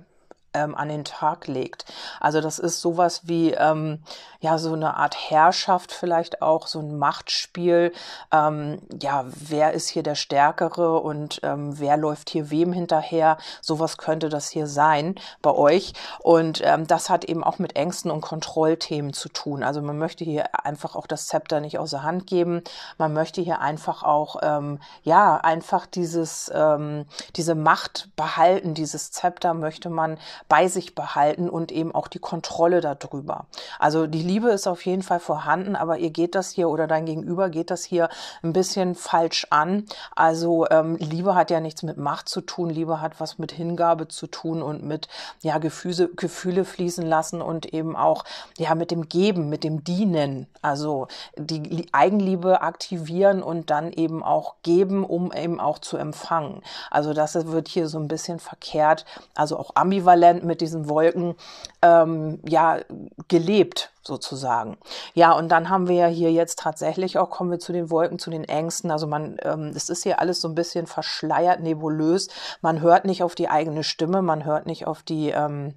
ähm, 0.56 0.74
an 0.76 0.90
den 0.90 1.06
Tag 1.06 1.48
legt. 1.48 1.86
Also 2.20 2.42
das 2.42 2.58
ist 2.58 2.82
sowas 2.82 3.22
wie 3.26 3.52
ähm, 3.52 4.00
ja 4.40 4.58
so 4.58 4.74
eine 4.74 4.96
Art 4.96 5.16
Herrschaft 5.30 5.92
vielleicht 5.92 6.42
auch, 6.42 6.68
so 6.68 6.80
ein 6.80 6.98
Machtspiel. 6.98 7.92
Ähm, 8.32 8.80
ja, 9.02 9.26
wer 9.26 9.74
ist 9.74 9.90
hier 9.90 10.04
der 10.04 10.16
Stärkere 10.16 11.00
und 11.00 11.40
ähm, 11.44 11.80
wer 11.80 11.98
läuft 11.98 12.30
hier 12.30 12.50
wem 12.50 12.72
hinterher? 12.72 13.38
Sowas 13.62 13.98
könnte 13.98 14.30
das 14.30 14.50
hier 14.50 14.68
sein 14.68 15.16
bei 15.42 15.52
euch. 15.52 15.94
Und 16.20 16.62
ähm, 16.64 16.88
das 16.88 17.10
hat 17.10 17.26
eben 17.26 17.44
auch 17.44 17.60
mit 17.60 17.76
Ängsten 17.76 18.12
und 18.12 18.22
Kontrollthemen 18.22 19.14
zu 19.14 19.30
tun. 19.30 19.64
Also 19.64 19.82
man 19.82 19.98
möchte 19.98 20.24
hier 20.24 20.66
einfach 20.66 20.96
auch 20.96 21.08
das 21.08 21.28
Zepter 21.28 21.60
nicht 21.60 21.78
außer 21.80 22.04
Hand 22.04 22.28
geben. 22.28 22.62
Man 22.98 23.14
möchte 23.14 23.42
hier 23.42 23.60
einfach 23.60 24.04
auch 24.04 24.38
ähm, 24.42 24.80
ja 25.04 25.38
einfach 25.38 25.86
dieses 25.86 26.52
ähm, 26.54 27.06
diese 27.36 27.56
Macht 27.56 28.10
behalten. 28.16 28.74
Dieses 28.74 29.12
Zepter 29.12 29.54
möchte 29.54 29.90
man 29.90 30.18
bei 30.48 30.68
sich 30.68 30.96
behalten 30.96 31.50
und 31.50 31.72
eben 31.72 31.94
auch 31.94 32.08
die 32.08 32.20
Kontrolle 32.20 32.82
darüber. 32.82 33.46
Also 33.80 34.08
die 34.08 34.22
Liebe 34.22 34.50
ist 34.50 34.68
auf 34.68 34.86
jeden 34.86 35.02
Fall 35.02 35.20
vorhanden, 35.20 35.76
aber 35.76 35.98
ihr 35.98 36.12
geht 36.12 36.36
das 36.36 36.52
hier 36.52 36.70
oder 36.70 36.88
dein 36.88 37.06
Gegenüber 37.06 37.50
geht 37.50 37.72
das 37.72 37.84
hier 37.84 38.10
ein 38.44 38.54
bisschen 38.54 38.96
falsch 38.96 39.48
an. 39.50 39.86
Also 40.16 40.68
ähm, 40.70 40.98
Liebe 40.98 41.36
hat 41.36 41.52
ja 41.52 41.60
nichts 41.60 41.84
mit 41.84 41.98
Macht 41.98 42.30
zu 42.30 42.42
tun, 42.42 42.70
Liebe 42.70 43.02
hat 43.02 43.20
was 43.20 43.38
mit 43.38 43.52
Hingabe 43.52 44.08
zu 44.08 44.28
tun 44.28 44.62
und 44.62 44.84
mit 44.84 45.08
ja 45.42 45.58
Gefühle, 45.58 46.10
Gefühle 46.16 46.66
fließen 46.66 47.06
lassen 47.06 47.42
und 47.42 47.74
eben 47.74 47.96
auch 47.96 48.24
ja 48.58 48.76
mit 48.76 48.92
dem 48.92 49.10
Geben, 49.10 49.50
mit 49.50 49.64
dem 49.64 49.84
Dienen. 49.84 50.48
Also 50.62 51.08
die 51.38 51.88
Eigenliebe 51.92 52.62
aktivieren 52.62 53.44
und 53.44 53.70
dann 53.70 53.92
eben 53.92 54.24
auch 54.24 54.56
geben, 54.64 55.04
um 55.04 55.32
eben 55.32 55.60
auch 55.60 55.80
zu 55.80 55.98
empfangen. 55.98 56.62
Also 56.92 57.14
das 57.14 57.36
wird 57.48 57.68
hier 57.68 57.88
so 57.88 58.00
ein 58.00 58.08
bisschen 58.08 58.40
verkehrt, 58.40 59.06
also 59.36 59.58
auch 59.58 59.72
ambivalent 59.76 60.35
Prozent 60.36 60.44
mit 60.44 60.62
diesen 60.62 60.90
Wolken 60.90 61.36
ähm, 61.82 62.40
ja 62.48 62.80
gelebt 63.28 63.92
sozusagen. 64.02 64.78
Ja, 65.14 65.34
und 65.34 65.50
dann 65.50 65.70
haben 65.70 65.88
wir 65.88 65.96
ja 65.96 66.08
hier 66.08 66.32
jetzt 66.32 66.60
tatsächlich 66.60 67.18
auch, 67.18 67.30
kommen 67.30 67.52
wir 67.52 67.60
zu 67.60 67.74
den 67.74 67.90
Wolken, 67.90 68.20
zu 68.20 68.30
den 68.30 68.44
Ängsten. 68.44 68.92
Also 68.92 69.08
man, 69.08 69.38
ähm, 69.42 69.72
es 69.76 69.90
ist 69.90 70.04
hier 70.04 70.20
alles 70.20 70.42
so 70.42 70.48
ein 70.48 70.56
bisschen 70.56 70.88
verschleiert, 70.88 71.62
nebulös. 71.62 72.28
Man 72.62 72.82
hört 72.82 73.06
nicht 73.06 73.24
auf 73.24 73.36
die 73.36 73.50
eigene 73.50 73.84
Stimme, 73.84 74.22
man 74.22 74.46
hört 74.46 74.68
nicht 74.68 74.86
auf 74.86 75.02
die 75.04 75.30
ähm, 75.30 75.74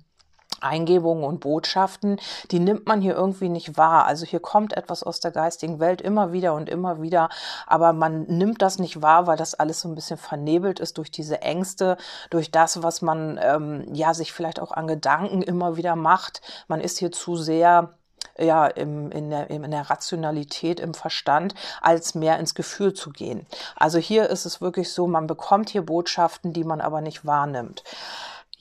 Eingebungen 0.60 1.24
und 1.24 1.40
Botschaften, 1.40 2.20
die 2.50 2.58
nimmt 2.58 2.86
man 2.86 3.00
hier 3.00 3.14
irgendwie 3.14 3.48
nicht 3.48 3.76
wahr. 3.76 4.06
Also 4.06 4.26
hier 4.26 4.40
kommt 4.40 4.76
etwas 4.76 5.02
aus 5.02 5.20
der 5.20 5.30
geistigen 5.30 5.80
Welt 5.80 6.00
immer 6.00 6.32
wieder 6.32 6.54
und 6.54 6.68
immer 6.68 7.00
wieder, 7.02 7.28
aber 7.66 7.92
man 7.92 8.22
nimmt 8.24 8.62
das 8.62 8.78
nicht 8.78 9.02
wahr, 9.02 9.26
weil 9.26 9.36
das 9.36 9.54
alles 9.54 9.80
so 9.80 9.88
ein 9.88 9.94
bisschen 9.94 10.18
vernebelt 10.18 10.80
ist 10.80 10.98
durch 10.98 11.10
diese 11.10 11.42
Ängste, 11.42 11.96
durch 12.30 12.50
das, 12.50 12.82
was 12.82 13.02
man 13.02 13.38
ähm, 13.42 13.84
ja 13.92 14.14
sich 14.14 14.32
vielleicht 14.32 14.60
auch 14.60 14.72
an 14.72 14.86
Gedanken 14.86 15.42
immer 15.42 15.76
wieder 15.76 15.96
macht. 15.96 16.40
Man 16.68 16.80
ist 16.80 16.98
hier 16.98 17.12
zu 17.12 17.36
sehr 17.36 17.94
ja, 18.38 18.66
im, 18.66 19.10
in, 19.10 19.30
der, 19.30 19.50
in 19.50 19.70
der 19.70 19.90
Rationalität, 19.90 20.80
im 20.80 20.94
Verstand, 20.94 21.54
als 21.80 22.14
mehr 22.14 22.38
ins 22.38 22.54
Gefühl 22.54 22.94
zu 22.94 23.10
gehen. 23.10 23.46
Also 23.76 23.98
hier 23.98 24.30
ist 24.30 24.46
es 24.46 24.60
wirklich 24.60 24.92
so, 24.92 25.06
man 25.06 25.26
bekommt 25.26 25.70
hier 25.70 25.82
Botschaften, 25.82 26.52
die 26.52 26.64
man 26.64 26.80
aber 26.80 27.00
nicht 27.00 27.26
wahrnimmt. 27.26 27.82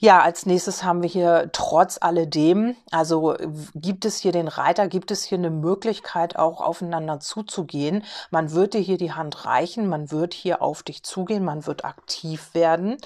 Ja, 0.00 0.20
als 0.20 0.46
nächstes 0.46 0.84
haben 0.84 1.02
wir 1.02 1.08
hier 1.08 1.50
trotz 1.52 1.98
alledem, 2.00 2.76
also 2.92 3.34
gibt 3.74 4.04
es 4.04 4.18
hier 4.18 4.30
den 4.30 4.46
Reiter, 4.46 4.86
gibt 4.86 5.10
es 5.10 5.24
hier 5.24 5.38
eine 5.38 5.50
Möglichkeit 5.50 6.36
auch 6.36 6.60
aufeinander 6.60 7.18
zuzugehen. 7.18 8.04
Man 8.30 8.52
wird 8.52 8.74
dir 8.74 8.80
hier 8.80 8.96
die 8.96 9.10
Hand 9.10 9.44
reichen, 9.44 9.88
man 9.88 10.12
wird 10.12 10.34
hier 10.34 10.62
auf 10.62 10.84
dich 10.84 11.02
zugehen, 11.02 11.44
man 11.44 11.66
wird 11.66 11.84
aktiv 11.84 12.54
werden. 12.54 12.98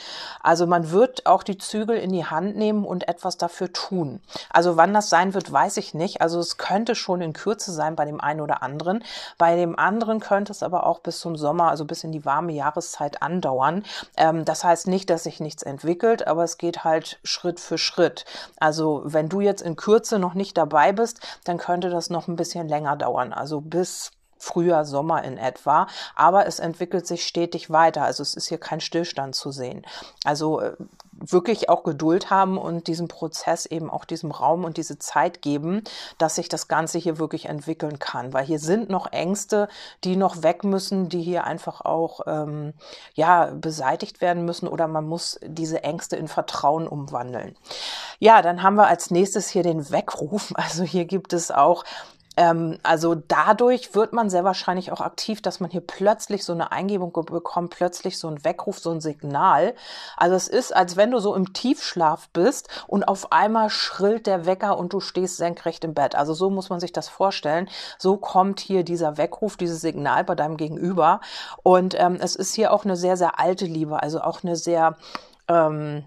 Also 0.43 0.67
man 0.67 0.91
wird 0.91 1.25
auch 1.25 1.43
die 1.45 1.57
Zügel 1.57 1.97
in 1.97 2.13
die 2.13 2.27
Hand 2.27 2.57
nehmen 2.57 2.85
und 2.85 3.09
etwas 3.09 3.39
dafür 3.39 3.73
tun. 3.73 4.21
Also 4.51 4.77
wann 4.77 4.93
das 4.93 5.09
sein 5.09 5.33
wird, 5.33 5.51
weiß 5.51 5.79
ich 5.79 5.95
nicht. 5.95 6.21
Also 6.21 6.41
es 6.41 6.59
könnte 6.59 6.95
schon 6.95 7.23
in 7.23 7.33
Kürze 7.33 7.73
sein 7.73 7.97
bei 7.97 8.05
dem 8.05 8.21
einen 8.21 8.43
oder 8.43 8.63
anderen. 8.63 9.03
Bei 9.39 9.57
dem 9.57 9.79
anderen 9.79 10.21
könnte 10.21 10.53
es 10.53 10.63
aber 10.63 10.85
auch 10.85 10.99
bis 10.99 11.21
zum 11.21 11.37
Sommer, 11.37 11.71
also 11.71 11.87
bis 11.87 12.05
in 12.05 12.13
die 12.13 12.27
warme 12.27 12.53
Jahreszeit 12.53 13.23
andauern. 13.23 13.83
Ähm, 14.19 14.45
das 14.45 14.63
heißt 14.63 14.89
nicht, 14.89 15.09
dass 15.09 15.23
sich 15.23 15.41
nichts 15.41 15.63
entwickelt, 15.63 16.27
aber 16.27 16.45
es 16.45 16.59
geht 16.59 16.82
halt 16.85 17.21
Schritt 17.25 17.61
für 17.61 17.79
Schritt. 17.79 18.25
Also 18.59 19.03
wenn 19.05 19.29
du 19.29 19.41
jetzt 19.41 19.63
in 19.63 19.77
Kürze 19.77 20.19
noch 20.19 20.35
nicht 20.35 20.57
dabei 20.57 20.93
bist, 20.93 21.21
dann 21.45 21.59
könnte 21.59 21.91
das 21.91 22.11
noch 22.11 22.29
ein 22.29 22.37
bisschen 22.37 22.69
länger 22.69 22.97
dauern. 22.97 23.33
Also 23.33 23.61
bis 23.61 24.11
Frühjahr, 24.43 24.85
Sommer 24.85 25.23
in 25.23 25.39
etwa. 25.39 25.87
Aber 26.17 26.47
es 26.47 26.59
entwickelt 26.59 27.07
sich 27.07 27.25
stetig 27.25 27.71
weiter. 27.71 28.03
Also 28.03 28.23
es 28.23 28.35
ist 28.35 28.49
hier 28.49 28.59
kein 28.59 28.81
Stillstand 28.81 29.37
zu 29.37 29.53
sehen. 29.53 29.87
Also 30.25 30.61
äh, 30.61 30.73
wirklich 31.13 31.69
auch 31.69 31.85
Geduld 31.85 32.31
haben 32.31 32.59
und 32.59 32.89
diesem 32.89 33.07
Prozess 33.07 33.67
eben 33.67 33.89
auch 33.89 34.05
diesem 34.05 34.33
Raum 34.33 34.65
und 34.65 34.77
diese 34.77 34.99
Zeit 34.99 35.43
geben, 35.43 35.85
dass 36.19 36.35
sich 36.35 36.49
das 36.49 36.67
Ganze 36.67 36.99
hier 36.99 37.19
wirklich 37.21 37.47
entwickeln 37.47 38.01
kann. 38.01 38.33
Weil 38.33 38.45
hier 38.45 38.59
sind 38.59 38.91
noch 38.91 39.13
Ängste, 39.13 39.69
die 40.03 40.17
noch 40.17 40.43
weg 40.43 40.65
müssen, 40.65 41.09
die 41.09 41.23
hier 41.23 41.45
einfach 41.45 41.83
auch 41.83 42.23
ähm, 42.27 42.73
ja 43.15 43.53
beseitigt 43.55 44.21
werden 44.21 44.45
müssen 44.45 44.67
oder 44.67 44.89
man 44.89 45.07
muss 45.07 45.39
diese 45.45 45.85
Ängste 45.85 46.17
in 46.17 46.27
Vertrauen 46.27 46.89
umwandeln. 46.89 47.57
Ja, 48.19 48.43
dann 48.43 48.65
haben 48.65 48.75
wir 48.75 48.89
als 48.89 49.13
nächstes 49.13 49.49
hier 49.49 49.63
den 49.63 49.91
Weckruf. 49.91 50.53
Also 50.63 50.85
hier 50.85 51.07
gibt 51.07 51.33
es 51.33 51.51
auch 51.51 51.85
ähm, 52.37 52.79
also 52.83 53.15
dadurch 53.15 53.95
wird 53.95 54.13
man 54.13 54.31
sehr 54.31 54.45
wahrscheinlich 54.45 54.91
auch 54.91 55.01
aktiv, 55.01 55.43
dass 55.43 55.61
man 55.61 55.71
hier 55.71 55.83
plötzlich 55.83 56.45
so 56.45 56.53
eine 56.53 56.73
Eingebung 56.73 57.13
bekommt, 57.13 57.71
plötzlich 57.71 58.19
so 58.19 58.29
ein 58.29 58.43
Weckruf, 58.45 58.79
so 58.79 58.91
ein 58.91 59.01
Signal. 59.01 59.75
Also 60.17 60.37
es 60.37 60.49
ist, 60.49 60.75
als 60.75 60.97
wenn 60.97 61.11
du 61.11 61.19
so 61.19 61.35
im 61.35 61.53
Tiefschlaf 61.53 62.31
bist 62.31 62.69
und 62.87 63.05
auf 63.05 63.33
einmal 63.33 63.69
schrillt 63.69 64.27
der 64.27 64.47
Wecker 64.47 64.79
und 64.79 64.93
du 64.95 65.01
stehst 65.01 65.37
senkrecht 65.37 65.85
im 65.85 65.93
Bett. 65.95 66.15
Also 66.15 66.33
so 66.33 66.49
muss 66.49 66.71
man 66.71 66.81
sich 66.81 66.93
das 66.93 67.09
vorstellen. 67.09 67.69
So 67.99 68.17
kommt 68.17 68.61
hier 68.61 68.83
dieser 68.83 69.19
Weckruf, 69.19 69.57
dieses 69.59 69.83
Signal 69.83 70.25
bei 70.25 70.35
deinem 70.35 70.57
Gegenüber. 70.57 71.21
Und 71.63 71.95
ähm, 71.99 72.17
es 72.21 72.35
ist 72.35 72.55
hier 72.55 72.73
auch 72.73 72.85
eine 72.85 72.97
sehr, 72.97 73.19
sehr 73.19 73.39
alte 73.39 73.67
Liebe, 73.67 74.03
also 74.03 74.23
auch 74.23 74.43
eine 74.43 74.57
sehr 74.57 74.97
ähm, 75.49 76.05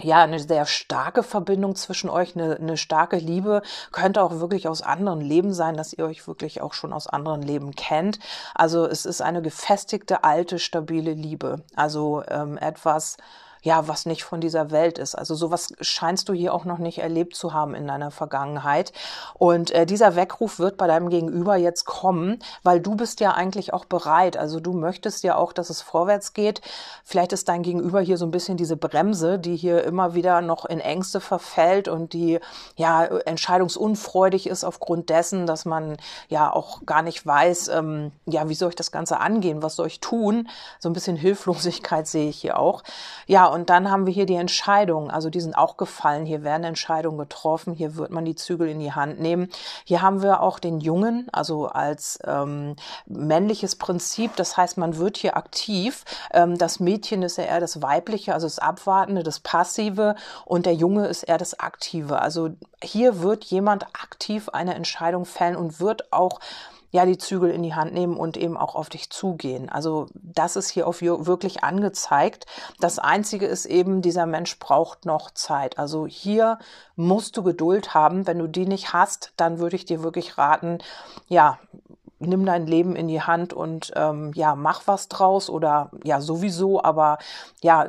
ja, 0.00 0.22
eine 0.22 0.38
sehr 0.38 0.66
starke 0.66 1.22
Verbindung 1.22 1.74
zwischen 1.74 2.10
euch, 2.10 2.36
eine, 2.36 2.56
eine 2.56 2.76
starke 2.76 3.16
Liebe, 3.16 3.62
könnte 3.92 4.22
auch 4.22 4.40
wirklich 4.40 4.68
aus 4.68 4.82
anderen 4.82 5.20
Leben 5.20 5.52
sein, 5.52 5.76
dass 5.76 5.92
ihr 5.92 6.04
euch 6.04 6.26
wirklich 6.26 6.60
auch 6.60 6.74
schon 6.74 6.92
aus 6.92 7.06
anderen 7.06 7.42
Leben 7.42 7.74
kennt. 7.74 8.18
Also 8.54 8.86
es 8.86 9.06
ist 9.06 9.22
eine 9.22 9.42
gefestigte, 9.42 10.24
alte, 10.24 10.58
stabile 10.58 11.12
Liebe. 11.12 11.62
Also 11.74 12.22
ähm, 12.28 12.58
etwas, 12.58 13.16
ja, 13.62 13.88
was 13.88 14.06
nicht 14.06 14.24
von 14.24 14.40
dieser 14.40 14.70
Welt 14.70 14.98
ist. 14.98 15.14
Also 15.14 15.34
sowas 15.34 15.72
scheinst 15.80 16.28
du 16.28 16.32
hier 16.32 16.54
auch 16.54 16.64
noch 16.64 16.78
nicht 16.78 16.98
erlebt 16.98 17.34
zu 17.34 17.52
haben 17.52 17.74
in 17.74 17.86
deiner 17.86 18.10
Vergangenheit. 18.10 18.92
Und 19.34 19.70
äh, 19.70 19.86
dieser 19.86 20.16
Weckruf 20.16 20.58
wird 20.58 20.76
bei 20.76 20.86
deinem 20.86 21.10
Gegenüber 21.10 21.56
jetzt 21.56 21.84
kommen, 21.84 22.38
weil 22.62 22.80
du 22.80 22.94
bist 22.94 23.20
ja 23.20 23.32
eigentlich 23.32 23.72
auch 23.72 23.84
bereit. 23.84 24.36
Also 24.36 24.60
du 24.60 24.72
möchtest 24.72 25.24
ja 25.24 25.36
auch, 25.36 25.52
dass 25.52 25.70
es 25.70 25.82
vorwärts 25.82 26.32
geht. 26.32 26.60
Vielleicht 27.04 27.32
ist 27.32 27.48
dein 27.48 27.62
Gegenüber 27.62 28.00
hier 28.00 28.18
so 28.18 28.26
ein 28.26 28.30
bisschen 28.30 28.56
diese 28.56 28.76
Bremse, 28.76 29.38
die 29.38 29.56
hier 29.56 29.84
immer 29.84 30.14
wieder 30.14 30.40
noch 30.40 30.64
in 30.64 30.80
Ängste 30.80 31.20
verfällt 31.20 31.88
und 31.88 32.12
die 32.12 32.38
ja 32.76 33.04
entscheidungsunfreudig 33.04 34.46
ist 34.46 34.64
aufgrund 34.64 35.10
dessen, 35.10 35.46
dass 35.46 35.64
man 35.64 35.96
ja 36.28 36.52
auch 36.52 36.84
gar 36.86 37.02
nicht 37.02 37.26
weiß, 37.26 37.68
ähm, 37.68 38.12
ja, 38.26 38.48
wie 38.48 38.54
soll 38.54 38.70
ich 38.70 38.76
das 38.76 38.92
Ganze 38.92 39.18
angehen? 39.20 39.62
Was 39.62 39.76
soll 39.76 39.86
ich 39.86 40.00
tun? 40.00 40.48
So 40.78 40.88
ein 40.88 40.92
bisschen 40.92 41.16
Hilflosigkeit 41.16 42.06
sehe 42.06 42.28
ich 42.28 42.40
hier 42.40 42.58
auch. 42.58 42.82
Ja, 43.26 43.45
und 43.46 43.70
dann 43.70 43.90
haben 43.90 44.06
wir 44.06 44.12
hier 44.12 44.26
die 44.26 44.34
Entscheidungen, 44.34 45.10
also 45.10 45.30
die 45.30 45.40
sind 45.40 45.56
auch 45.56 45.76
gefallen. 45.76 46.26
Hier 46.26 46.42
werden 46.42 46.64
Entscheidungen 46.64 47.18
getroffen, 47.18 47.72
hier 47.72 47.96
wird 47.96 48.10
man 48.10 48.24
die 48.24 48.34
Zügel 48.34 48.68
in 48.68 48.78
die 48.78 48.92
Hand 48.92 49.20
nehmen. 49.20 49.48
Hier 49.84 50.02
haben 50.02 50.22
wir 50.22 50.40
auch 50.40 50.58
den 50.58 50.80
Jungen, 50.80 51.28
also 51.32 51.66
als 51.66 52.18
ähm, 52.24 52.76
männliches 53.06 53.76
Prinzip. 53.76 54.36
Das 54.36 54.56
heißt, 54.56 54.78
man 54.78 54.96
wird 54.96 55.16
hier 55.16 55.36
aktiv. 55.36 56.04
Ähm, 56.32 56.58
das 56.58 56.80
Mädchen 56.80 57.22
ist 57.22 57.38
ja 57.38 57.44
eher 57.44 57.60
das 57.60 57.82
Weibliche, 57.82 58.34
also 58.34 58.46
das 58.46 58.58
Abwartende, 58.58 59.22
das 59.22 59.40
Passive 59.40 60.14
und 60.44 60.66
der 60.66 60.74
Junge 60.74 61.06
ist 61.06 61.22
eher 61.22 61.38
das 61.38 61.58
Aktive. 61.58 62.20
Also 62.20 62.50
hier 62.82 63.20
wird 63.20 63.44
jemand 63.44 63.84
aktiv 63.94 64.48
eine 64.50 64.74
Entscheidung 64.74 65.24
fällen 65.24 65.56
und 65.56 65.80
wird 65.80 66.12
auch 66.12 66.40
ja 66.96 67.04
die 67.06 67.18
Zügel 67.18 67.50
in 67.50 67.62
die 67.62 67.74
Hand 67.74 67.92
nehmen 67.92 68.16
und 68.16 68.36
eben 68.36 68.56
auch 68.56 68.74
auf 68.74 68.88
dich 68.88 69.10
zugehen. 69.10 69.68
Also 69.68 70.06
das 70.14 70.56
ist 70.56 70.70
hier 70.70 70.88
auf 70.88 71.02
wirklich 71.02 71.62
angezeigt. 71.62 72.46
Das 72.80 72.98
Einzige 72.98 73.46
ist 73.46 73.66
eben, 73.66 74.00
dieser 74.00 74.24
Mensch 74.24 74.58
braucht 74.58 75.04
noch 75.04 75.30
Zeit. 75.30 75.78
Also 75.78 76.06
hier 76.06 76.58
musst 76.96 77.36
du 77.36 77.42
Geduld 77.42 77.92
haben. 77.92 78.26
Wenn 78.26 78.38
du 78.38 78.46
die 78.46 78.66
nicht 78.66 78.94
hast, 78.94 79.32
dann 79.36 79.58
würde 79.58 79.76
ich 79.76 79.84
dir 79.84 80.02
wirklich 80.02 80.38
raten, 80.38 80.78
ja, 81.28 81.58
nimm 82.18 82.46
dein 82.46 82.66
Leben 82.66 82.96
in 82.96 83.08
die 83.08 83.20
Hand 83.20 83.52
und 83.52 83.92
ähm, 83.94 84.32
ja, 84.34 84.54
mach 84.54 84.86
was 84.86 85.08
draus 85.08 85.50
oder 85.50 85.90
ja, 86.02 86.22
sowieso, 86.22 86.82
aber 86.82 87.18
ja, 87.60 87.88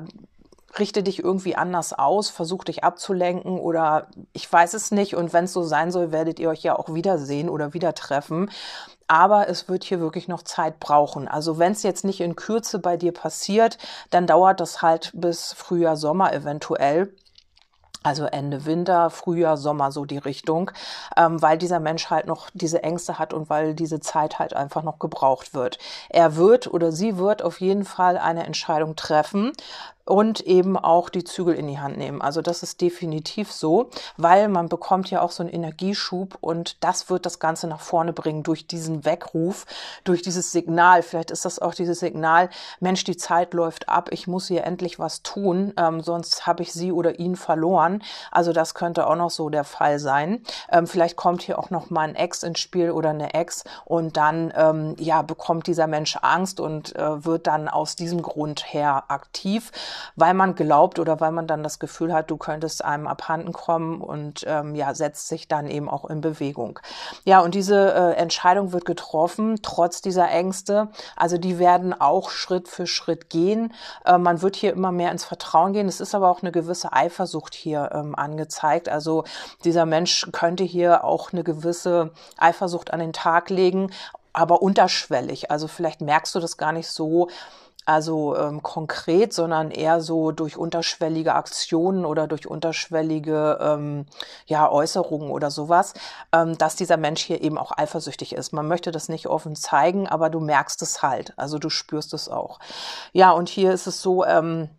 richte 0.77 1.01
dich 1.01 1.23
irgendwie 1.23 1.55
anders 1.55 1.93
aus, 1.93 2.29
versuch 2.29 2.65
dich 2.65 2.83
abzulenken 2.83 3.57
oder 3.57 4.07
ich 4.33 4.51
weiß 4.51 4.73
es 4.73 4.91
nicht. 4.91 5.15
Und 5.15 5.31
wenn 5.31 5.45
es 5.45 5.53
so 5.53 5.63
sein 5.63 5.91
soll, 5.91 6.11
werdet 6.11 6.39
ihr 6.39 6.49
euch 6.49 6.61
ja 6.61 6.77
auch 6.77 6.93
wiedersehen 6.93 7.49
oder 7.49 7.73
wieder 7.73 7.93
treffen. 7.93 8.51
Aber 9.07 9.47
es 9.47 9.69
wird 9.69 9.83
hier 9.83 9.99
wirklich 9.99 10.27
noch 10.27 10.43
Zeit 10.43 10.79
brauchen. 10.79 11.27
Also 11.27 11.57
wenn 11.57 11.71
es 11.71 11.83
jetzt 11.83 12.03
nicht 12.03 12.19
in 12.19 12.35
Kürze 12.35 12.79
bei 12.79 12.97
dir 12.97 13.13
passiert, 13.13 13.77
dann 14.09 14.27
dauert 14.27 14.59
das 14.59 14.81
halt 14.81 15.11
bis 15.13 15.53
Frühjahr, 15.53 15.95
Sommer 15.95 16.33
eventuell. 16.33 17.13
Also 18.03 18.25
Ende 18.25 18.65
Winter, 18.65 19.09
Frühjahr, 19.09 19.57
Sommer 19.57 19.91
so 19.91 20.05
die 20.05 20.17
Richtung, 20.17 20.71
ähm, 21.17 21.41
weil 21.41 21.57
dieser 21.57 21.81
Mensch 21.81 22.09
halt 22.09 22.25
noch 22.25 22.49
diese 22.53 22.81
Ängste 22.83 23.19
hat 23.19 23.33
und 23.33 23.49
weil 23.49 23.73
diese 23.73 23.99
Zeit 23.99 24.39
halt 24.39 24.53
einfach 24.53 24.83
noch 24.83 24.99
gebraucht 24.99 25.53
wird. 25.53 25.77
Er 26.09 26.37
wird 26.37 26.67
oder 26.67 26.91
sie 26.91 27.17
wird 27.17 27.41
auf 27.41 27.59
jeden 27.59 27.83
Fall 27.83 28.17
eine 28.17 28.45
Entscheidung 28.45 28.95
treffen, 28.95 29.51
und 30.07 30.41
eben 30.41 30.77
auch 30.77 31.09
die 31.09 31.23
Zügel 31.23 31.55
in 31.55 31.67
die 31.67 31.79
Hand 31.79 31.97
nehmen. 31.97 32.21
Also 32.21 32.41
das 32.41 32.63
ist 32.63 32.81
definitiv 32.81 33.51
so, 33.51 33.89
weil 34.15 34.47
man 34.47 34.69
bekommt 34.69 35.09
ja 35.11 35.21
auch 35.21 35.31
so 35.31 35.43
einen 35.43 35.51
Energieschub 35.51 36.37
und 36.41 36.83
das 36.83 37.09
wird 37.09 37.25
das 37.25 37.39
Ganze 37.39 37.67
nach 37.67 37.81
vorne 37.81 38.13
bringen 38.13 38.43
durch 38.43 38.67
diesen 38.67 39.05
Weckruf, 39.05 39.65
durch 40.03 40.21
dieses 40.21 40.51
Signal. 40.51 41.03
Vielleicht 41.03 41.31
ist 41.31 41.45
das 41.45 41.59
auch 41.59 41.73
dieses 41.73 41.99
Signal, 41.99 42.49
Mensch, 42.79 43.03
die 43.03 43.17
Zeit 43.17 43.53
läuft 43.53 43.89
ab, 43.89 44.09
ich 44.11 44.27
muss 44.27 44.47
hier 44.47 44.63
endlich 44.63 44.97
was 44.97 45.23
tun, 45.23 45.73
ähm, 45.77 46.01
sonst 46.01 46.47
habe 46.47 46.63
ich 46.63 46.71
sie 46.71 46.91
oder 46.91 47.19
ihn 47.19 47.35
verloren. 47.35 48.01
Also 48.31 48.53
das 48.53 48.73
könnte 48.73 49.07
auch 49.07 49.15
noch 49.15 49.31
so 49.31 49.49
der 49.49 49.65
Fall 49.65 49.99
sein. 49.99 50.41
Ähm, 50.71 50.87
vielleicht 50.87 51.17
kommt 51.17 51.41
hier 51.41 51.59
auch 51.59 51.69
noch 51.69 51.89
mal 51.89 52.07
ein 52.07 52.15
Ex 52.15 52.43
ins 52.43 52.59
Spiel 52.59 52.91
oder 52.91 53.09
eine 53.09 53.33
Ex 53.33 53.65
und 53.83 54.15
dann 54.15 54.53
ähm, 54.55 54.95
ja 54.99 55.21
bekommt 55.21 55.67
dieser 55.67 55.87
Mensch 55.87 56.17
Angst 56.21 56.59
und 56.59 56.95
äh, 56.95 57.25
wird 57.25 57.47
dann 57.47 57.67
aus 57.67 57.95
diesem 57.95 58.21
Grund 58.21 58.73
her 58.73 59.03
aktiv 59.09 59.71
weil 60.15 60.33
man 60.33 60.55
glaubt 60.55 60.99
oder 60.99 61.19
weil 61.19 61.31
man 61.31 61.47
dann 61.47 61.63
das 61.63 61.79
Gefühl 61.79 62.13
hat, 62.13 62.29
du 62.31 62.37
könntest 62.37 62.83
einem 62.83 63.07
abhanden 63.07 63.53
kommen 63.53 64.01
und 64.01 64.43
ähm, 64.47 64.75
ja, 64.75 64.93
setzt 64.93 65.27
sich 65.27 65.47
dann 65.47 65.67
eben 65.67 65.89
auch 65.89 66.05
in 66.05 66.21
Bewegung. 66.21 66.79
Ja, 67.25 67.39
und 67.39 67.55
diese 67.55 67.93
äh, 67.93 68.13
Entscheidung 68.13 68.71
wird 68.71 68.85
getroffen, 68.85 69.59
trotz 69.61 70.01
dieser 70.01 70.29
Ängste. 70.29 70.89
Also 71.15 71.37
die 71.37 71.59
werden 71.59 71.99
auch 71.99 72.29
Schritt 72.29 72.67
für 72.67 72.87
Schritt 72.87 73.29
gehen. 73.29 73.73
Äh, 74.05 74.17
man 74.17 74.41
wird 74.41 74.55
hier 74.55 74.73
immer 74.73 74.91
mehr 74.91 75.11
ins 75.11 75.25
Vertrauen 75.25 75.73
gehen. 75.73 75.87
Es 75.87 75.99
ist 76.01 76.15
aber 76.15 76.29
auch 76.29 76.41
eine 76.41 76.51
gewisse 76.51 76.93
Eifersucht 76.93 77.53
hier 77.53 77.91
ähm, 77.93 78.15
angezeigt. 78.15 78.89
Also 78.89 79.23
dieser 79.63 79.85
Mensch 79.85 80.27
könnte 80.31 80.63
hier 80.63 81.03
auch 81.03 81.33
eine 81.33 81.43
gewisse 81.43 82.11
Eifersucht 82.37 82.91
an 82.93 82.99
den 82.99 83.13
Tag 83.13 83.49
legen, 83.49 83.91
aber 84.33 84.61
unterschwellig. 84.61 85.49
Also 85.51 85.67
vielleicht 85.67 86.01
merkst 86.01 86.35
du 86.35 86.39
das 86.39 86.57
gar 86.57 86.71
nicht 86.71 86.87
so, 86.87 87.29
also 87.87 88.35
ähm, 88.35 88.61
konkret, 88.61 89.31
sondern 89.33 89.71
eher 89.71 90.01
so 90.01 90.31
durch 90.31 90.57
unterschwellige 90.57 91.35
Aktionen 91.35 92.05
oder 92.05 92.27
durch 92.27 92.45
unterschwellige 92.45 93.57
ähm, 93.61 94.05
ja, 94.45 94.69
Äußerungen 94.69 95.31
oder 95.31 95.49
sowas, 95.49 95.93
ähm, 96.33 96.57
dass 96.57 96.75
dieser 96.75 96.97
Mensch 96.97 97.21
hier 97.21 97.41
eben 97.41 97.57
auch 97.57 97.71
eifersüchtig 97.71 98.35
ist. 98.35 98.51
Man 98.51 98.67
möchte 98.67 98.91
das 98.91 99.07
nicht 99.07 99.27
offen 99.27 99.55
zeigen, 99.55 100.05
aber 100.05 100.29
du 100.29 100.41
merkst 100.41 100.81
es 100.81 101.01
halt, 101.01 101.33
also 101.37 101.59
du 101.59 101.69
spürst 101.69 102.13
es 102.13 102.27
auch. 102.27 102.59
Ja, 103.13 103.31
und 103.31 103.47
hier 103.47 103.71
ist 103.71 103.87
es 103.87 104.01
so, 104.01 104.25
ähm, 104.25 104.69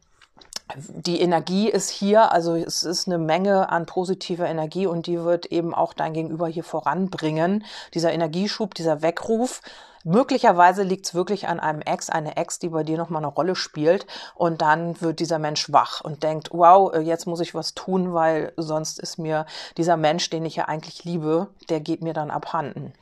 die 0.77 1.23
Energie 1.23 1.71
ist 1.71 1.89
hier, 1.89 2.31
also 2.31 2.55
es 2.55 2.83
ist 2.83 3.07
eine 3.07 3.17
Menge 3.17 3.71
an 3.71 3.87
positiver 3.87 4.47
Energie 4.47 4.87
und 4.87 5.07
die 5.07 5.25
wird 5.25 5.47
eben 5.47 5.75
auch 5.75 5.95
dein 5.95 6.13
Gegenüber 6.13 6.47
hier 6.47 6.65
voranbringen. 6.65 7.65
Dieser 7.95 8.13
Energieschub, 8.13 8.75
dieser 8.75 9.01
Weckruf, 9.01 9.63
möglicherweise 10.09 10.83
liegt 10.83 11.07
es 11.07 11.15
wirklich 11.15 11.49
an 11.49 11.61
einem 11.61 11.83
Ex, 11.83 12.09
eine 12.09 12.37
Ex, 12.37 12.59
die 12.59 12.71
bei 12.71 12.83
dir 12.83 12.97
nochmal 12.97 13.23
eine 13.23 13.33
Rolle 13.33 13.55
spielt 13.55 14.07
und 14.35 14.63
dann 14.63 15.01
wird 15.01 15.21
dieser 15.21 15.39
Mensch 15.39 15.71
wach 15.73 16.01
und 16.01 16.23
denkt, 16.23 16.49
wow, 16.53 16.93
äh, 16.93 17.01
jetzt 17.01 17.27
muss 17.27 17.41
ich 17.41 17.55
was 17.55 17.75
tun, 17.75 18.15
weil 18.15 18.53
sonst 18.57 18.99
ist 18.99 19.19
mir 19.19 19.45
dieser 19.77 19.97
Mensch, 19.97 20.31
den 20.31 20.45
ich 20.47 20.57
ja 20.57 20.65
eigentlich 20.65 21.05
liebe, 21.05 21.49
der 21.69 21.81
geht 21.81 22.03
mir 22.03 22.15
dann 22.15 22.31
abhanden. 22.31 22.95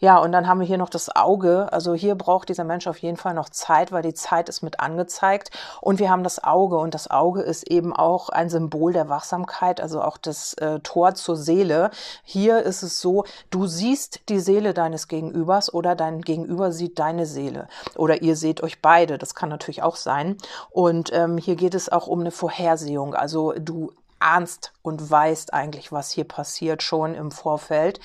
Ja, 0.00 0.18
und 0.18 0.32
dann 0.32 0.48
haben 0.48 0.60
wir 0.60 0.66
hier 0.66 0.78
noch 0.78 0.90
das 0.90 1.14
Auge. 1.14 1.72
Also 1.72 1.94
hier 1.94 2.16
braucht 2.16 2.48
dieser 2.48 2.64
Mensch 2.64 2.86
auf 2.88 2.98
jeden 2.98 3.16
Fall 3.16 3.34
noch 3.34 3.50
Zeit, 3.50 3.92
weil 3.92 4.02
die 4.02 4.14
Zeit 4.14 4.48
ist 4.48 4.62
mit 4.62 4.80
angezeigt 4.80 5.50
und 5.80 6.00
wir 6.00 6.10
haben 6.10 6.24
das 6.24 6.42
Auge 6.42 6.76
und 6.78 6.94
das 6.94 7.10
Auge 7.10 7.42
ist 7.42 7.70
eben 7.70 7.94
auch 7.94 8.30
ein 8.30 8.50
Symbol 8.50 8.92
der 8.92 9.08
Wachsamkeit, 9.08 9.80
also 9.80 10.02
auch 10.02 10.18
das 10.18 10.54
äh, 10.54 10.80
Tor 10.80 11.14
zur 11.14 11.36
Seele. 11.36 11.90
Hier 12.24 12.62
ist 12.62 12.82
es 12.82 13.00
so, 13.00 13.24
du 13.50 13.66
siehst 13.66 14.28
die 14.28 14.40
Seele 14.40 14.74
deines 14.74 15.06
Gegenübers 15.06 15.72
oder 15.72 15.94
dein 15.94 16.22
Gegenüber 16.48 16.72
sieht 16.72 16.98
deine 16.98 17.26
Seele 17.26 17.68
oder 17.94 18.22
ihr 18.22 18.34
seht 18.34 18.62
euch 18.62 18.80
beide. 18.80 19.18
Das 19.18 19.34
kann 19.34 19.50
natürlich 19.50 19.82
auch 19.82 19.96
sein. 19.96 20.38
Und 20.70 21.12
ähm, 21.12 21.36
hier 21.36 21.56
geht 21.56 21.74
es 21.74 21.90
auch 21.90 22.06
um 22.06 22.20
eine 22.20 22.30
Vorhersehung. 22.30 23.14
Also 23.14 23.52
du 23.52 23.92
ahnst 24.18 24.72
und 24.80 25.10
weißt 25.10 25.52
eigentlich, 25.52 25.92
was 25.92 26.10
hier 26.10 26.24
passiert 26.24 26.82
schon 26.82 27.14
im 27.14 27.30
Vorfeld. 27.30 28.00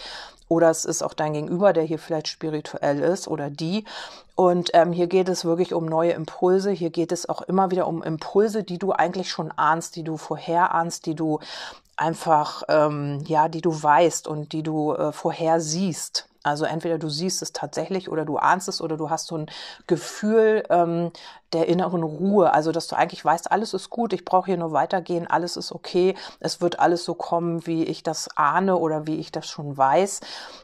Oder 0.49 0.69
es 0.69 0.83
ist 0.83 1.03
auch 1.03 1.13
dein 1.13 1.33
Gegenüber, 1.33 1.71
der 1.71 1.83
hier 1.83 1.97
vielleicht 1.97 2.27
spirituell 2.27 2.99
ist 2.99 3.29
oder 3.29 3.49
die. 3.49 3.85
Und 4.35 4.71
ähm, 4.73 4.91
hier 4.91 5.07
geht 5.07 5.29
es 5.29 5.45
wirklich 5.45 5.73
um 5.73 5.85
neue 5.85 6.11
Impulse. 6.11 6.71
Hier 6.71 6.89
geht 6.89 7.13
es 7.13 7.29
auch 7.29 7.43
immer 7.43 7.71
wieder 7.71 7.87
um 7.87 8.03
Impulse, 8.03 8.63
die 8.63 8.77
du 8.77 8.91
eigentlich 8.91 9.31
schon 9.31 9.51
ahnst, 9.51 9.95
die 9.95 10.03
du 10.03 10.17
vorher 10.17 10.75
ahnst, 10.75 11.05
die 11.05 11.15
du 11.15 11.39
einfach, 11.95 12.63
ähm, 12.67 13.23
ja, 13.25 13.47
die 13.47 13.61
du 13.61 13.81
weißt 13.81 14.27
und 14.27 14.51
die 14.51 14.63
du 14.63 14.93
äh, 14.93 15.13
vorher 15.13 15.61
siehst. 15.61 16.27
Also 16.43 16.65
entweder 16.65 16.97
du 16.97 17.09
siehst 17.09 17.41
es 17.41 17.53
tatsächlich 17.53 18.09
oder 18.09 18.25
du 18.25 18.37
ahnst 18.37 18.67
es 18.67 18.81
oder 18.81 18.97
du 18.97 19.09
hast 19.09 19.27
so 19.27 19.37
ein 19.37 19.45
Gefühl 19.87 20.63
ähm, 20.69 21.11
der 21.53 21.67
inneren 21.67 22.03
Ruhe. 22.03 22.53
Also 22.53 22.71
dass 22.71 22.87
du 22.87 22.97
eigentlich 22.97 23.23
weißt, 23.23 23.51
alles 23.51 23.73
ist 23.73 23.89
gut, 23.89 24.11
ich 24.11 24.25
brauche 24.25 24.47
hier 24.47 24.57
nur 24.57 24.73
weitergehen, 24.73 25.27
alles 25.27 25.55
ist 25.55 25.71
okay, 25.71 26.15
es 26.39 26.59
wird 26.61 26.79
alles 26.79 27.05
so 27.05 27.13
kommen, 27.13 27.65
wie 27.65 27.83
ich 27.83 28.03
das 28.03 28.29
ahne 28.35 28.75
oder 28.75 29.07
wie 29.07 29.15
ich 29.15 29.31
das 29.31 29.47
schon 29.47 29.77
weiß. 29.77 30.19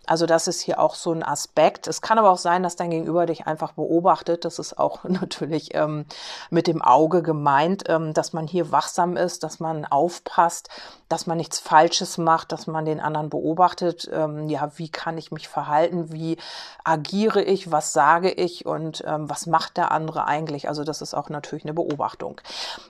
Also 0.05 0.25
das 0.25 0.47
ist 0.47 0.59
hier 0.59 0.79
auch 0.79 0.95
so 0.95 1.13
ein 1.13 1.23
Aspekt. 1.23 1.87
Es 1.87 2.01
kann 2.01 2.19
aber 2.19 2.31
auch 2.31 2.37
sein, 2.37 2.63
dass 2.63 2.75
dein 2.75 2.89
Gegenüber 2.89 3.25
dich 3.25 3.47
einfach 3.47 3.73
beobachtet. 3.73 4.43
Das 4.43 4.59
ist 4.59 4.77
auch 4.77 5.03
natürlich 5.07 5.75
ähm, 5.75 6.05
mit 6.49 6.67
dem 6.67 6.81
Auge 6.81 7.21
gemeint, 7.21 7.83
ähm, 7.87 8.13
dass 8.13 8.33
man 8.33 8.47
hier 8.47 8.71
wachsam 8.71 9.15
ist, 9.15 9.43
dass 9.43 9.59
man 9.59 9.85
aufpasst, 9.85 10.69
dass 11.07 11.25
man 11.25 11.37
nichts 11.37 11.59
Falsches 11.59 12.17
macht, 12.17 12.51
dass 12.51 12.67
man 12.67 12.85
den 12.85 12.99
anderen 12.99 13.29
beobachtet. 13.29 14.09
Ähm, 14.11 14.49
ja, 14.49 14.71
wie 14.75 14.89
kann 14.89 15.17
ich 15.17 15.31
mich 15.31 15.47
verhalten? 15.47 15.68
Verhalten, 15.69 16.11
wie 16.11 16.37
agiere 16.83 17.43
ich, 17.43 17.71
was 17.71 17.93
sage 17.93 18.31
ich 18.31 18.65
und 18.65 19.03
ähm, 19.05 19.29
was 19.29 19.45
macht 19.45 19.77
der 19.77 19.91
andere 19.91 20.25
eigentlich. 20.25 20.67
Also 20.67 20.83
das 20.83 21.01
ist 21.01 21.13
auch 21.13 21.29
natürlich 21.29 21.63
eine 21.63 21.75
Beobachtung. 21.75 22.41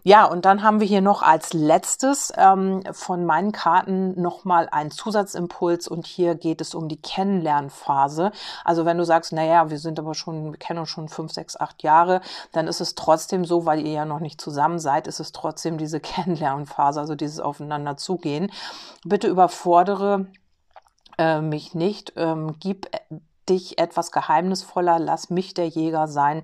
Ja, 0.04 0.24
und 0.26 0.46
dann 0.46 0.64
haben 0.64 0.80
wir 0.80 0.88
hier 0.88 1.02
noch 1.02 1.22
als 1.22 1.52
letztes 1.52 2.32
ähm, 2.38 2.82
von 2.94 3.26
meinen 3.26 3.52
Karten 3.52 4.20
nochmal 4.22 4.70
einen 4.72 4.92
Zusatzimpuls 4.92 5.90
und 5.90 6.08
hier 6.08 6.36
geht 6.36 6.62
es 6.62 6.74
um 6.74 6.88
die 6.88 7.02
Kennenlernphase. 7.02 8.32
Also 8.64 8.86
wenn 8.86 8.98
du 8.98 9.04
sagst, 9.04 9.34
naja, 9.34 9.70
wir 9.70 9.80
sind 9.80 10.00
aber 10.00 10.14
schon, 10.14 10.52
wir 10.52 10.60
kennen 10.60 10.80
uns 10.80 10.90
schon 10.90 11.10
fünf, 11.10 11.34
sechs, 11.34 11.60
acht 11.60 11.84
Jahre, 11.84 12.22
dann 12.54 12.68
ist 12.68 12.80
es 12.80 12.96
trotzdem 12.96 13.44
so, 13.44 13.66
weil 13.66 13.86
ihr 13.86 13.92
ja 13.92 14.06
noch 14.06 14.22
nicht 14.22 14.40
zusammen 14.40 14.80
seid, 14.80 15.08
ist 15.08 15.20
es 15.20 15.34
trotzdem 15.34 15.78
diese 15.78 16.00
Kennenlernphase, 16.10 17.02
also 17.02 17.16
dieses 17.16 17.42
Aufeinander 17.42 17.98
zugehen. 17.98 18.50
Bitte 19.04 19.28
überfordere 19.28 20.28
äh, 21.20 21.42
mich 21.42 21.76
nicht. 21.76 22.14
Ähm, 22.16 22.56
gib 22.60 22.90
dich 23.50 23.78
etwas 23.78 24.12
geheimnisvoller, 24.12 25.00
lass 25.00 25.30
mich 25.30 25.54
der 25.54 25.68
Jäger 25.68 26.08
sein. 26.08 26.44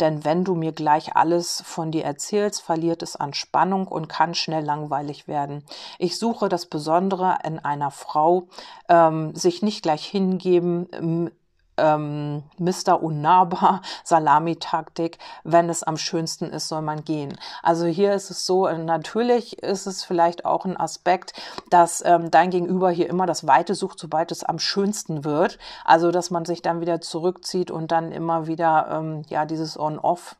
Denn 0.00 0.24
wenn 0.24 0.44
du 0.44 0.54
mir 0.54 0.72
gleich 0.72 1.14
alles 1.14 1.62
von 1.64 1.92
dir 1.92 2.04
erzählst, 2.04 2.62
verliert 2.62 3.02
es 3.02 3.16
an 3.16 3.32
Spannung 3.32 3.86
und 3.86 4.08
kann 4.08 4.34
schnell 4.34 4.64
langweilig 4.64 5.28
werden. 5.28 5.64
Ich 5.98 6.18
suche 6.18 6.48
das 6.48 6.66
Besondere 6.66 7.38
in 7.44 7.58
einer 7.58 7.90
Frau, 7.90 8.48
ähm, 8.88 9.34
sich 9.34 9.62
nicht 9.62 9.82
gleich 9.82 10.04
hingeben, 10.04 11.30
ähm, 11.76 12.42
Mr. 12.58 13.02
Unnahbar 13.02 13.82
Salamitaktik, 14.04 15.18
wenn 15.42 15.68
es 15.68 15.82
am 15.82 15.96
schönsten 15.96 16.46
ist, 16.46 16.68
soll 16.68 16.82
man 16.82 17.04
gehen. 17.04 17.38
Also 17.62 17.86
hier 17.86 18.14
ist 18.14 18.30
es 18.30 18.46
so, 18.46 18.68
natürlich 18.68 19.62
ist 19.62 19.86
es 19.86 20.04
vielleicht 20.04 20.44
auch 20.44 20.64
ein 20.64 20.78
Aspekt, 20.78 21.32
dass 21.70 22.02
ähm, 22.04 22.30
dein 22.30 22.50
Gegenüber 22.50 22.90
hier 22.90 23.08
immer 23.08 23.26
das 23.26 23.46
Weite 23.46 23.74
sucht, 23.74 23.98
sobald 23.98 24.32
es 24.32 24.44
am 24.44 24.58
schönsten 24.58 25.24
wird. 25.24 25.58
Also 25.84 26.10
dass 26.10 26.30
man 26.30 26.44
sich 26.44 26.62
dann 26.62 26.80
wieder 26.80 27.00
zurückzieht 27.00 27.70
und 27.70 27.92
dann 27.92 28.12
immer 28.12 28.46
wieder 28.46 28.88
ähm, 28.90 29.22
ja 29.28 29.44
dieses 29.44 29.78
On-Off 29.78 30.36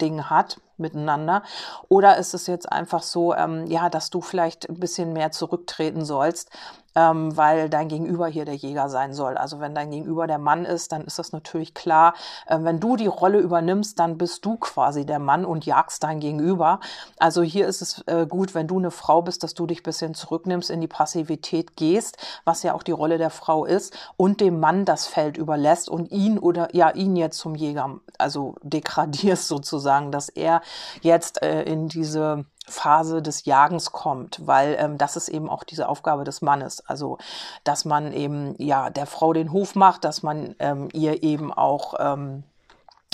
Ding 0.00 0.24
hat 0.24 0.60
miteinander? 0.76 1.42
Oder 1.88 2.16
ist 2.16 2.34
es 2.34 2.46
jetzt 2.46 2.70
einfach 2.70 3.02
so, 3.02 3.34
ähm, 3.34 3.66
ja, 3.66 3.88
dass 3.90 4.10
du 4.10 4.20
vielleicht 4.20 4.68
ein 4.68 4.80
bisschen 4.80 5.12
mehr 5.12 5.30
zurücktreten 5.30 6.04
sollst, 6.04 6.50
ähm, 6.94 7.36
weil 7.36 7.68
dein 7.68 7.88
Gegenüber 7.88 8.26
hier 8.26 8.44
der 8.44 8.54
Jäger 8.54 8.88
sein 8.88 9.12
soll. 9.12 9.36
Also 9.36 9.60
wenn 9.60 9.74
dein 9.74 9.90
Gegenüber 9.90 10.26
der 10.26 10.38
Mann 10.38 10.64
ist, 10.64 10.92
dann 10.92 11.02
ist 11.02 11.18
das 11.18 11.32
natürlich 11.32 11.74
klar. 11.74 12.14
Äh, 12.46 12.58
wenn 12.60 12.80
du 12.80 12.96
die 12.96 13.06
Rolle 13.06 13.38
übernimmst, 13.38 13.98
dann 13.98 14.18
bist 14.18 14.44
du 14.44 14.56
quasi 14.56 15.06
der 15.06 15.18
Mann 15.18 15.44
und 15.44 15.66
jagst 15.66 16.02
dein 16.02 16.20
Gegenüber. 16.20 16.80
Also 17.18 17.42
hier 17.42 17.66
ist 17.66 17.82
es 17.82 18.02
äh, 18.06 18.26
gut, 18.26 18.54
wenn 18.54 18.66
du 18.66 18.78
eine 18.78 18.90
Frau 18.90 19.22
bist, 19.22 19.42
dass 19.42 19.54
du 19.54 19.66
dich 19.66 19.82
bisschen 19.82 20.14
zurücknimmst, 20.14 20.70
in 20.70 20.80
die 20.80 20.88
Passivität 20.88 21.76
gehst, 21.76 22.16
was 22.44 22.62
ja 22.62 22.74
auch 22.74 22.82
die 22.82 22.92
Rolle 22.92 23.18
der 23.18 23.30
Frau 23.30 23.64
ist, 23.64 23.96
und 24.16 24.40
dem 24.40 24.60
Mann 24.60 24.84
das 24.84 25.06
Feld 25.06 25.36
überlässt 25.36 25.88
und 25.88 26.10
ihn 26.10 26.38
oder 26.38 26.74
ja 26.74 26.90
ihn 26.90 27.16
jetzt 27.16 27.38
zum 27.38 27.54
Jäger, 27.54 28.00
also 28.18 28.56
degradierst 28.62 29.48
sozusagen, 29.54 30.12
dass 30.12 30.28
er 30.28 30.62
jetzt 31.02 31.42
äh, 31.42 31.62
in 31.62 31.88
diese 31.88 32.44
Phase 32.66 33.22
des 33.22 33.44
Jagens 33.44 33.92
kommt, 33.92 34.46
weil 34.46 34.76
ähm, 34.78 34.98
das 34.98 35.16
ist 35.16 35.28
eben 35.28 35.50
auch 35.50 35.64
diese 35.64 35.88
Aufgabe 35.88 36.24
des 36.24 36.42
Mannes. 36.42 36.82
Also, 36.86 37.18
dass 37.62 37.84
man 37.84 38.12
eben 38.12 38.54
ja 38.58 38.90
der 38.90 39.06
Frau 39.06 39.32
den 39.32 39.52
Hof 39.52 39.74
macht, 39.74 40.04
dass 40.04 40.22
man 40.22 40.54
ähm, 40.58 40.88
ihr 40.92 41.22
eben 41.22 41.52
auch 41.52 41.94
ähm, 41.98 42.44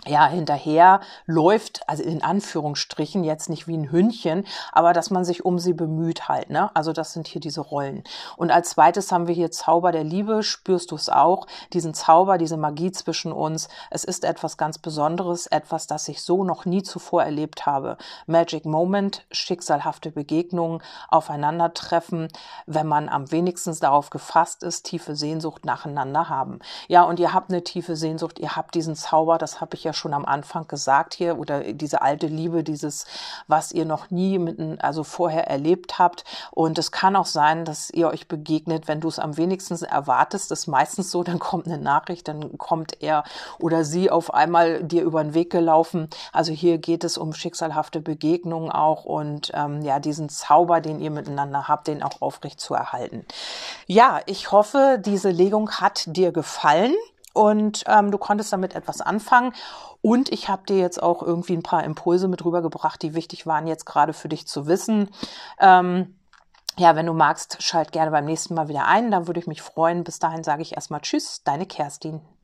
ja, 0.06 0.26
hinterher 0.26 1.00
läuft, 1.26 1.86
also 1.86 2.02
in 2.02 2.22
Anführungsstrichen, 2.22 3.22
jetzt 3.22 3.50
nicht 3.50 3.68
wie 3.68 3.76
ein 3.76 3.92
Hündchen, 3.92 4.46
aber 4.72 4.94
dass 4.94 5.10
man 5.10 5.24
sich 5.24 5.44
um 5.44 5.58
sie 5.58 5.74
bemüht 5.74 6.26
halt, 6.26 6.48
ne? 6.48 6.70
Also 6.74 6.92
das 6.94 7.12
sind 7.12 7.28
hier 7.28 7.40
diese 7.40 7.60
Rollen. 7.60 8.02
Und 8.36 8.50
als 8.50 8.70
zweites 8.70 9.12
haben 9.12 9.26
wir 9.26 9.34
hier 9.34 9.50
Zauber 9.50 9.92
der 9.92 10.04
Liebe, 10.04 10.42
spürst 10.42 10.90
du 10.90 10.94
es 10.94 11.10
auch, 11.10 11.46
diesen 11.74 11.92
Zauber, 11.92 12.38
diese 12.38 12.56
Magie 12.56 12.92
zwischen 12.92 13.30
uns. 13.30 13.68
Es 13.90 14.04
ist 14.04 14.24
etwas 14.24 14.56
ganz 14.56 14.78
Besonderes, 14.78 15.46
etwas, 15.46 15.86
das 15.86 16.08
ich 16.08 16.22
so 16.22 16.44
noch 16.44 16.64
nie 16.64 16.82
zuvor 16.82 17.22
erlebt 17.22 17.66
habe. 17.66 17.98
Magic 18.26 18.64
Moment, 18.64 19.26
schicksalhafte 19.30 20.10
Begegnungen, 20.12 20.82
aufeinandertreffen, 21.08 22.28
wenn 22.66 22.86
man 22.86 23.10
am 23.10 23.30
wenigsten 23.30 23.70
darauf 23.78 24.10
gefasst 24.10 24.62
ist, 24.62 24.86
tiefe 24.86 25.14
Sehnsucht 25.14 25.64
nacheinander 25.64 26.28
haben. 26.28 26.58
Ja, 26.88 27.02
und 27.04 27.20
ihr 27.20 27.32
habt 27.32 27.50
eine 27.50 27.62
tiefe 27.62 27.94
Sehnsucht, 27.94 28.38
ihr 28.38 28.56
habt 28.56 28.74
diesen 28.74 28.96
Zauber, 28.96 29.38
das 29.38 29.60
habe 29.60 29.76
ich 29.76 29.84
ja 29.84 29.89
ja 29.90 29.94
schon 29.94 30.14
am 30.14 30.24
Anfang 30.24 30.68
gesagt 30.68 31.14
hier, 31.14 31.38
oder 31.38 31.72
diese 31.72 32.03
alte 32.03 32.26
Liebe, 32.26 32.62
dieses, 32.62 33.07
was 33.48 33.72
ihr 33.72 33.85
noch 33.85 34.11
nie 34.11 34.38
mit, 34.38 34.83
also 34.83 35.05
vorher 35.05 35.48
erlebt 35.48 35.98
habt. 35.98 36.24
Und 36.50 36.79
es 36.79 36.92
kann 36.92 37.16
auch 37.16 37.26
sein, 37.26 37.64
dass 37.64 37.90
ihr 37.90 38.09
euch 38.09 38.29
begegnet, 38.29 38.88
wenn 38.88 39.00
du 39.00 39.09
es 39.09 39.18
am 39.18 39.37
wenigsten 39.37 39.74
erwartest. 39.85 40.53
Ist 40.53 40.66
meistens 40.66 41.11
so, 41.11 41.22
dann 41.22 41.38
kommt 41.38 41.66
eine 41.66 41.79
Nachricht, 41.79 42.29
dann 42.29 42.57
kommt 42.59 43.03
er 43.03 43.24
oder 43.59 43.85
sie 43.85 44.11
auf 44.11 44.33
einmal 44.33 44.85
dir 44.85 45.03
über 45.03 45.22
den 45.22 45.35
Weg 45.35 45.50
gelaufen. 45.50 46.09
Also 46.33 46.53
hier 46.53 46.79
geht 46.79 47.05
es 47.05 47.18
um 47.18 47.33
schicksalhafte 47.33 48.00
Begegnungen 48.00 48.70
auch 48.70 49.05
und 49.05 49.50
ähm, 49.55 49.83
ja, 49.83 49.98
diesen 49.98 50.29
Zauber, 50.29 50.81
den 50.81 51.00
ihr 51.00 51.11
miteinander 51.11 51.68
habt, 51.68 51.88
den 51.88 52.03
auch 52.03 52.20
aufrecht 52.20 52.61
zu 52.61 52.74
erhalten. 52.74 53.24
Ja, 53.87 54.20
ich 54.26 54.53
hoffe, 54.53 55.00
diese 55.05 55.31
Legung 55.31 55.70
hat 55.72 56.05
dir 56.07 56.33
gefallen 56.33 56.94
und 57.32 57.84
ähm, 57.86 58.10
du 58.10 58.18
konntest 58.18 58.52
damit 58.52 58.74
etwas 58.74 59.00
anfangen. 59.00 59.52
Und 60.02 60.32
ich 60.32 60.48
habe 60.48 60.64
dir 60.66 60.78
jetzt 60.78 61.02
auch 61.02 61.22
irgendwie 61.22 61.54
ein 61.54 61.62
paar 61.62 61.84
Impulse 61.84 62.28
mit 62.28 62.44
rübergebracht, 62.44 63.02
die 63.02 63.14
wichtig 63.14 63.46
waren 63.46 63.66
jetzt 63.66 63.86
gerade 63.86 64.12
für 64.12 64.28
dich 64.28 64.46
zu 64.46 64.66
wissen. 64.66 65.10
Ähm, 65.58 66.16
ja, 66.78 66.96
wenn 66.96 67.06
du 67.06 67.12
magst, 67.12 67.62
schalt 67.62 67.92
gerne 67.92 68.10
beim 68.10 68.24
nächsten 68.24 68.54
Mal 68.54 68.68
wieder 68.68 68.86
ein. 68.86 69.10
Da 69.10 69.26
würde 69.26 69.40
ich 69.40 69.46
mich 69.46 69.60
freuen. 69.60 70.04
Bis 70.04 70.18
dahin 70.18 70.44
sage 70.44 70.62
ich 70.62 70.74
erstmal 70.74 71.00
Tschüss, 71.00 71.42
deine 71.44 71.66
Kerstin. 71.66 72.22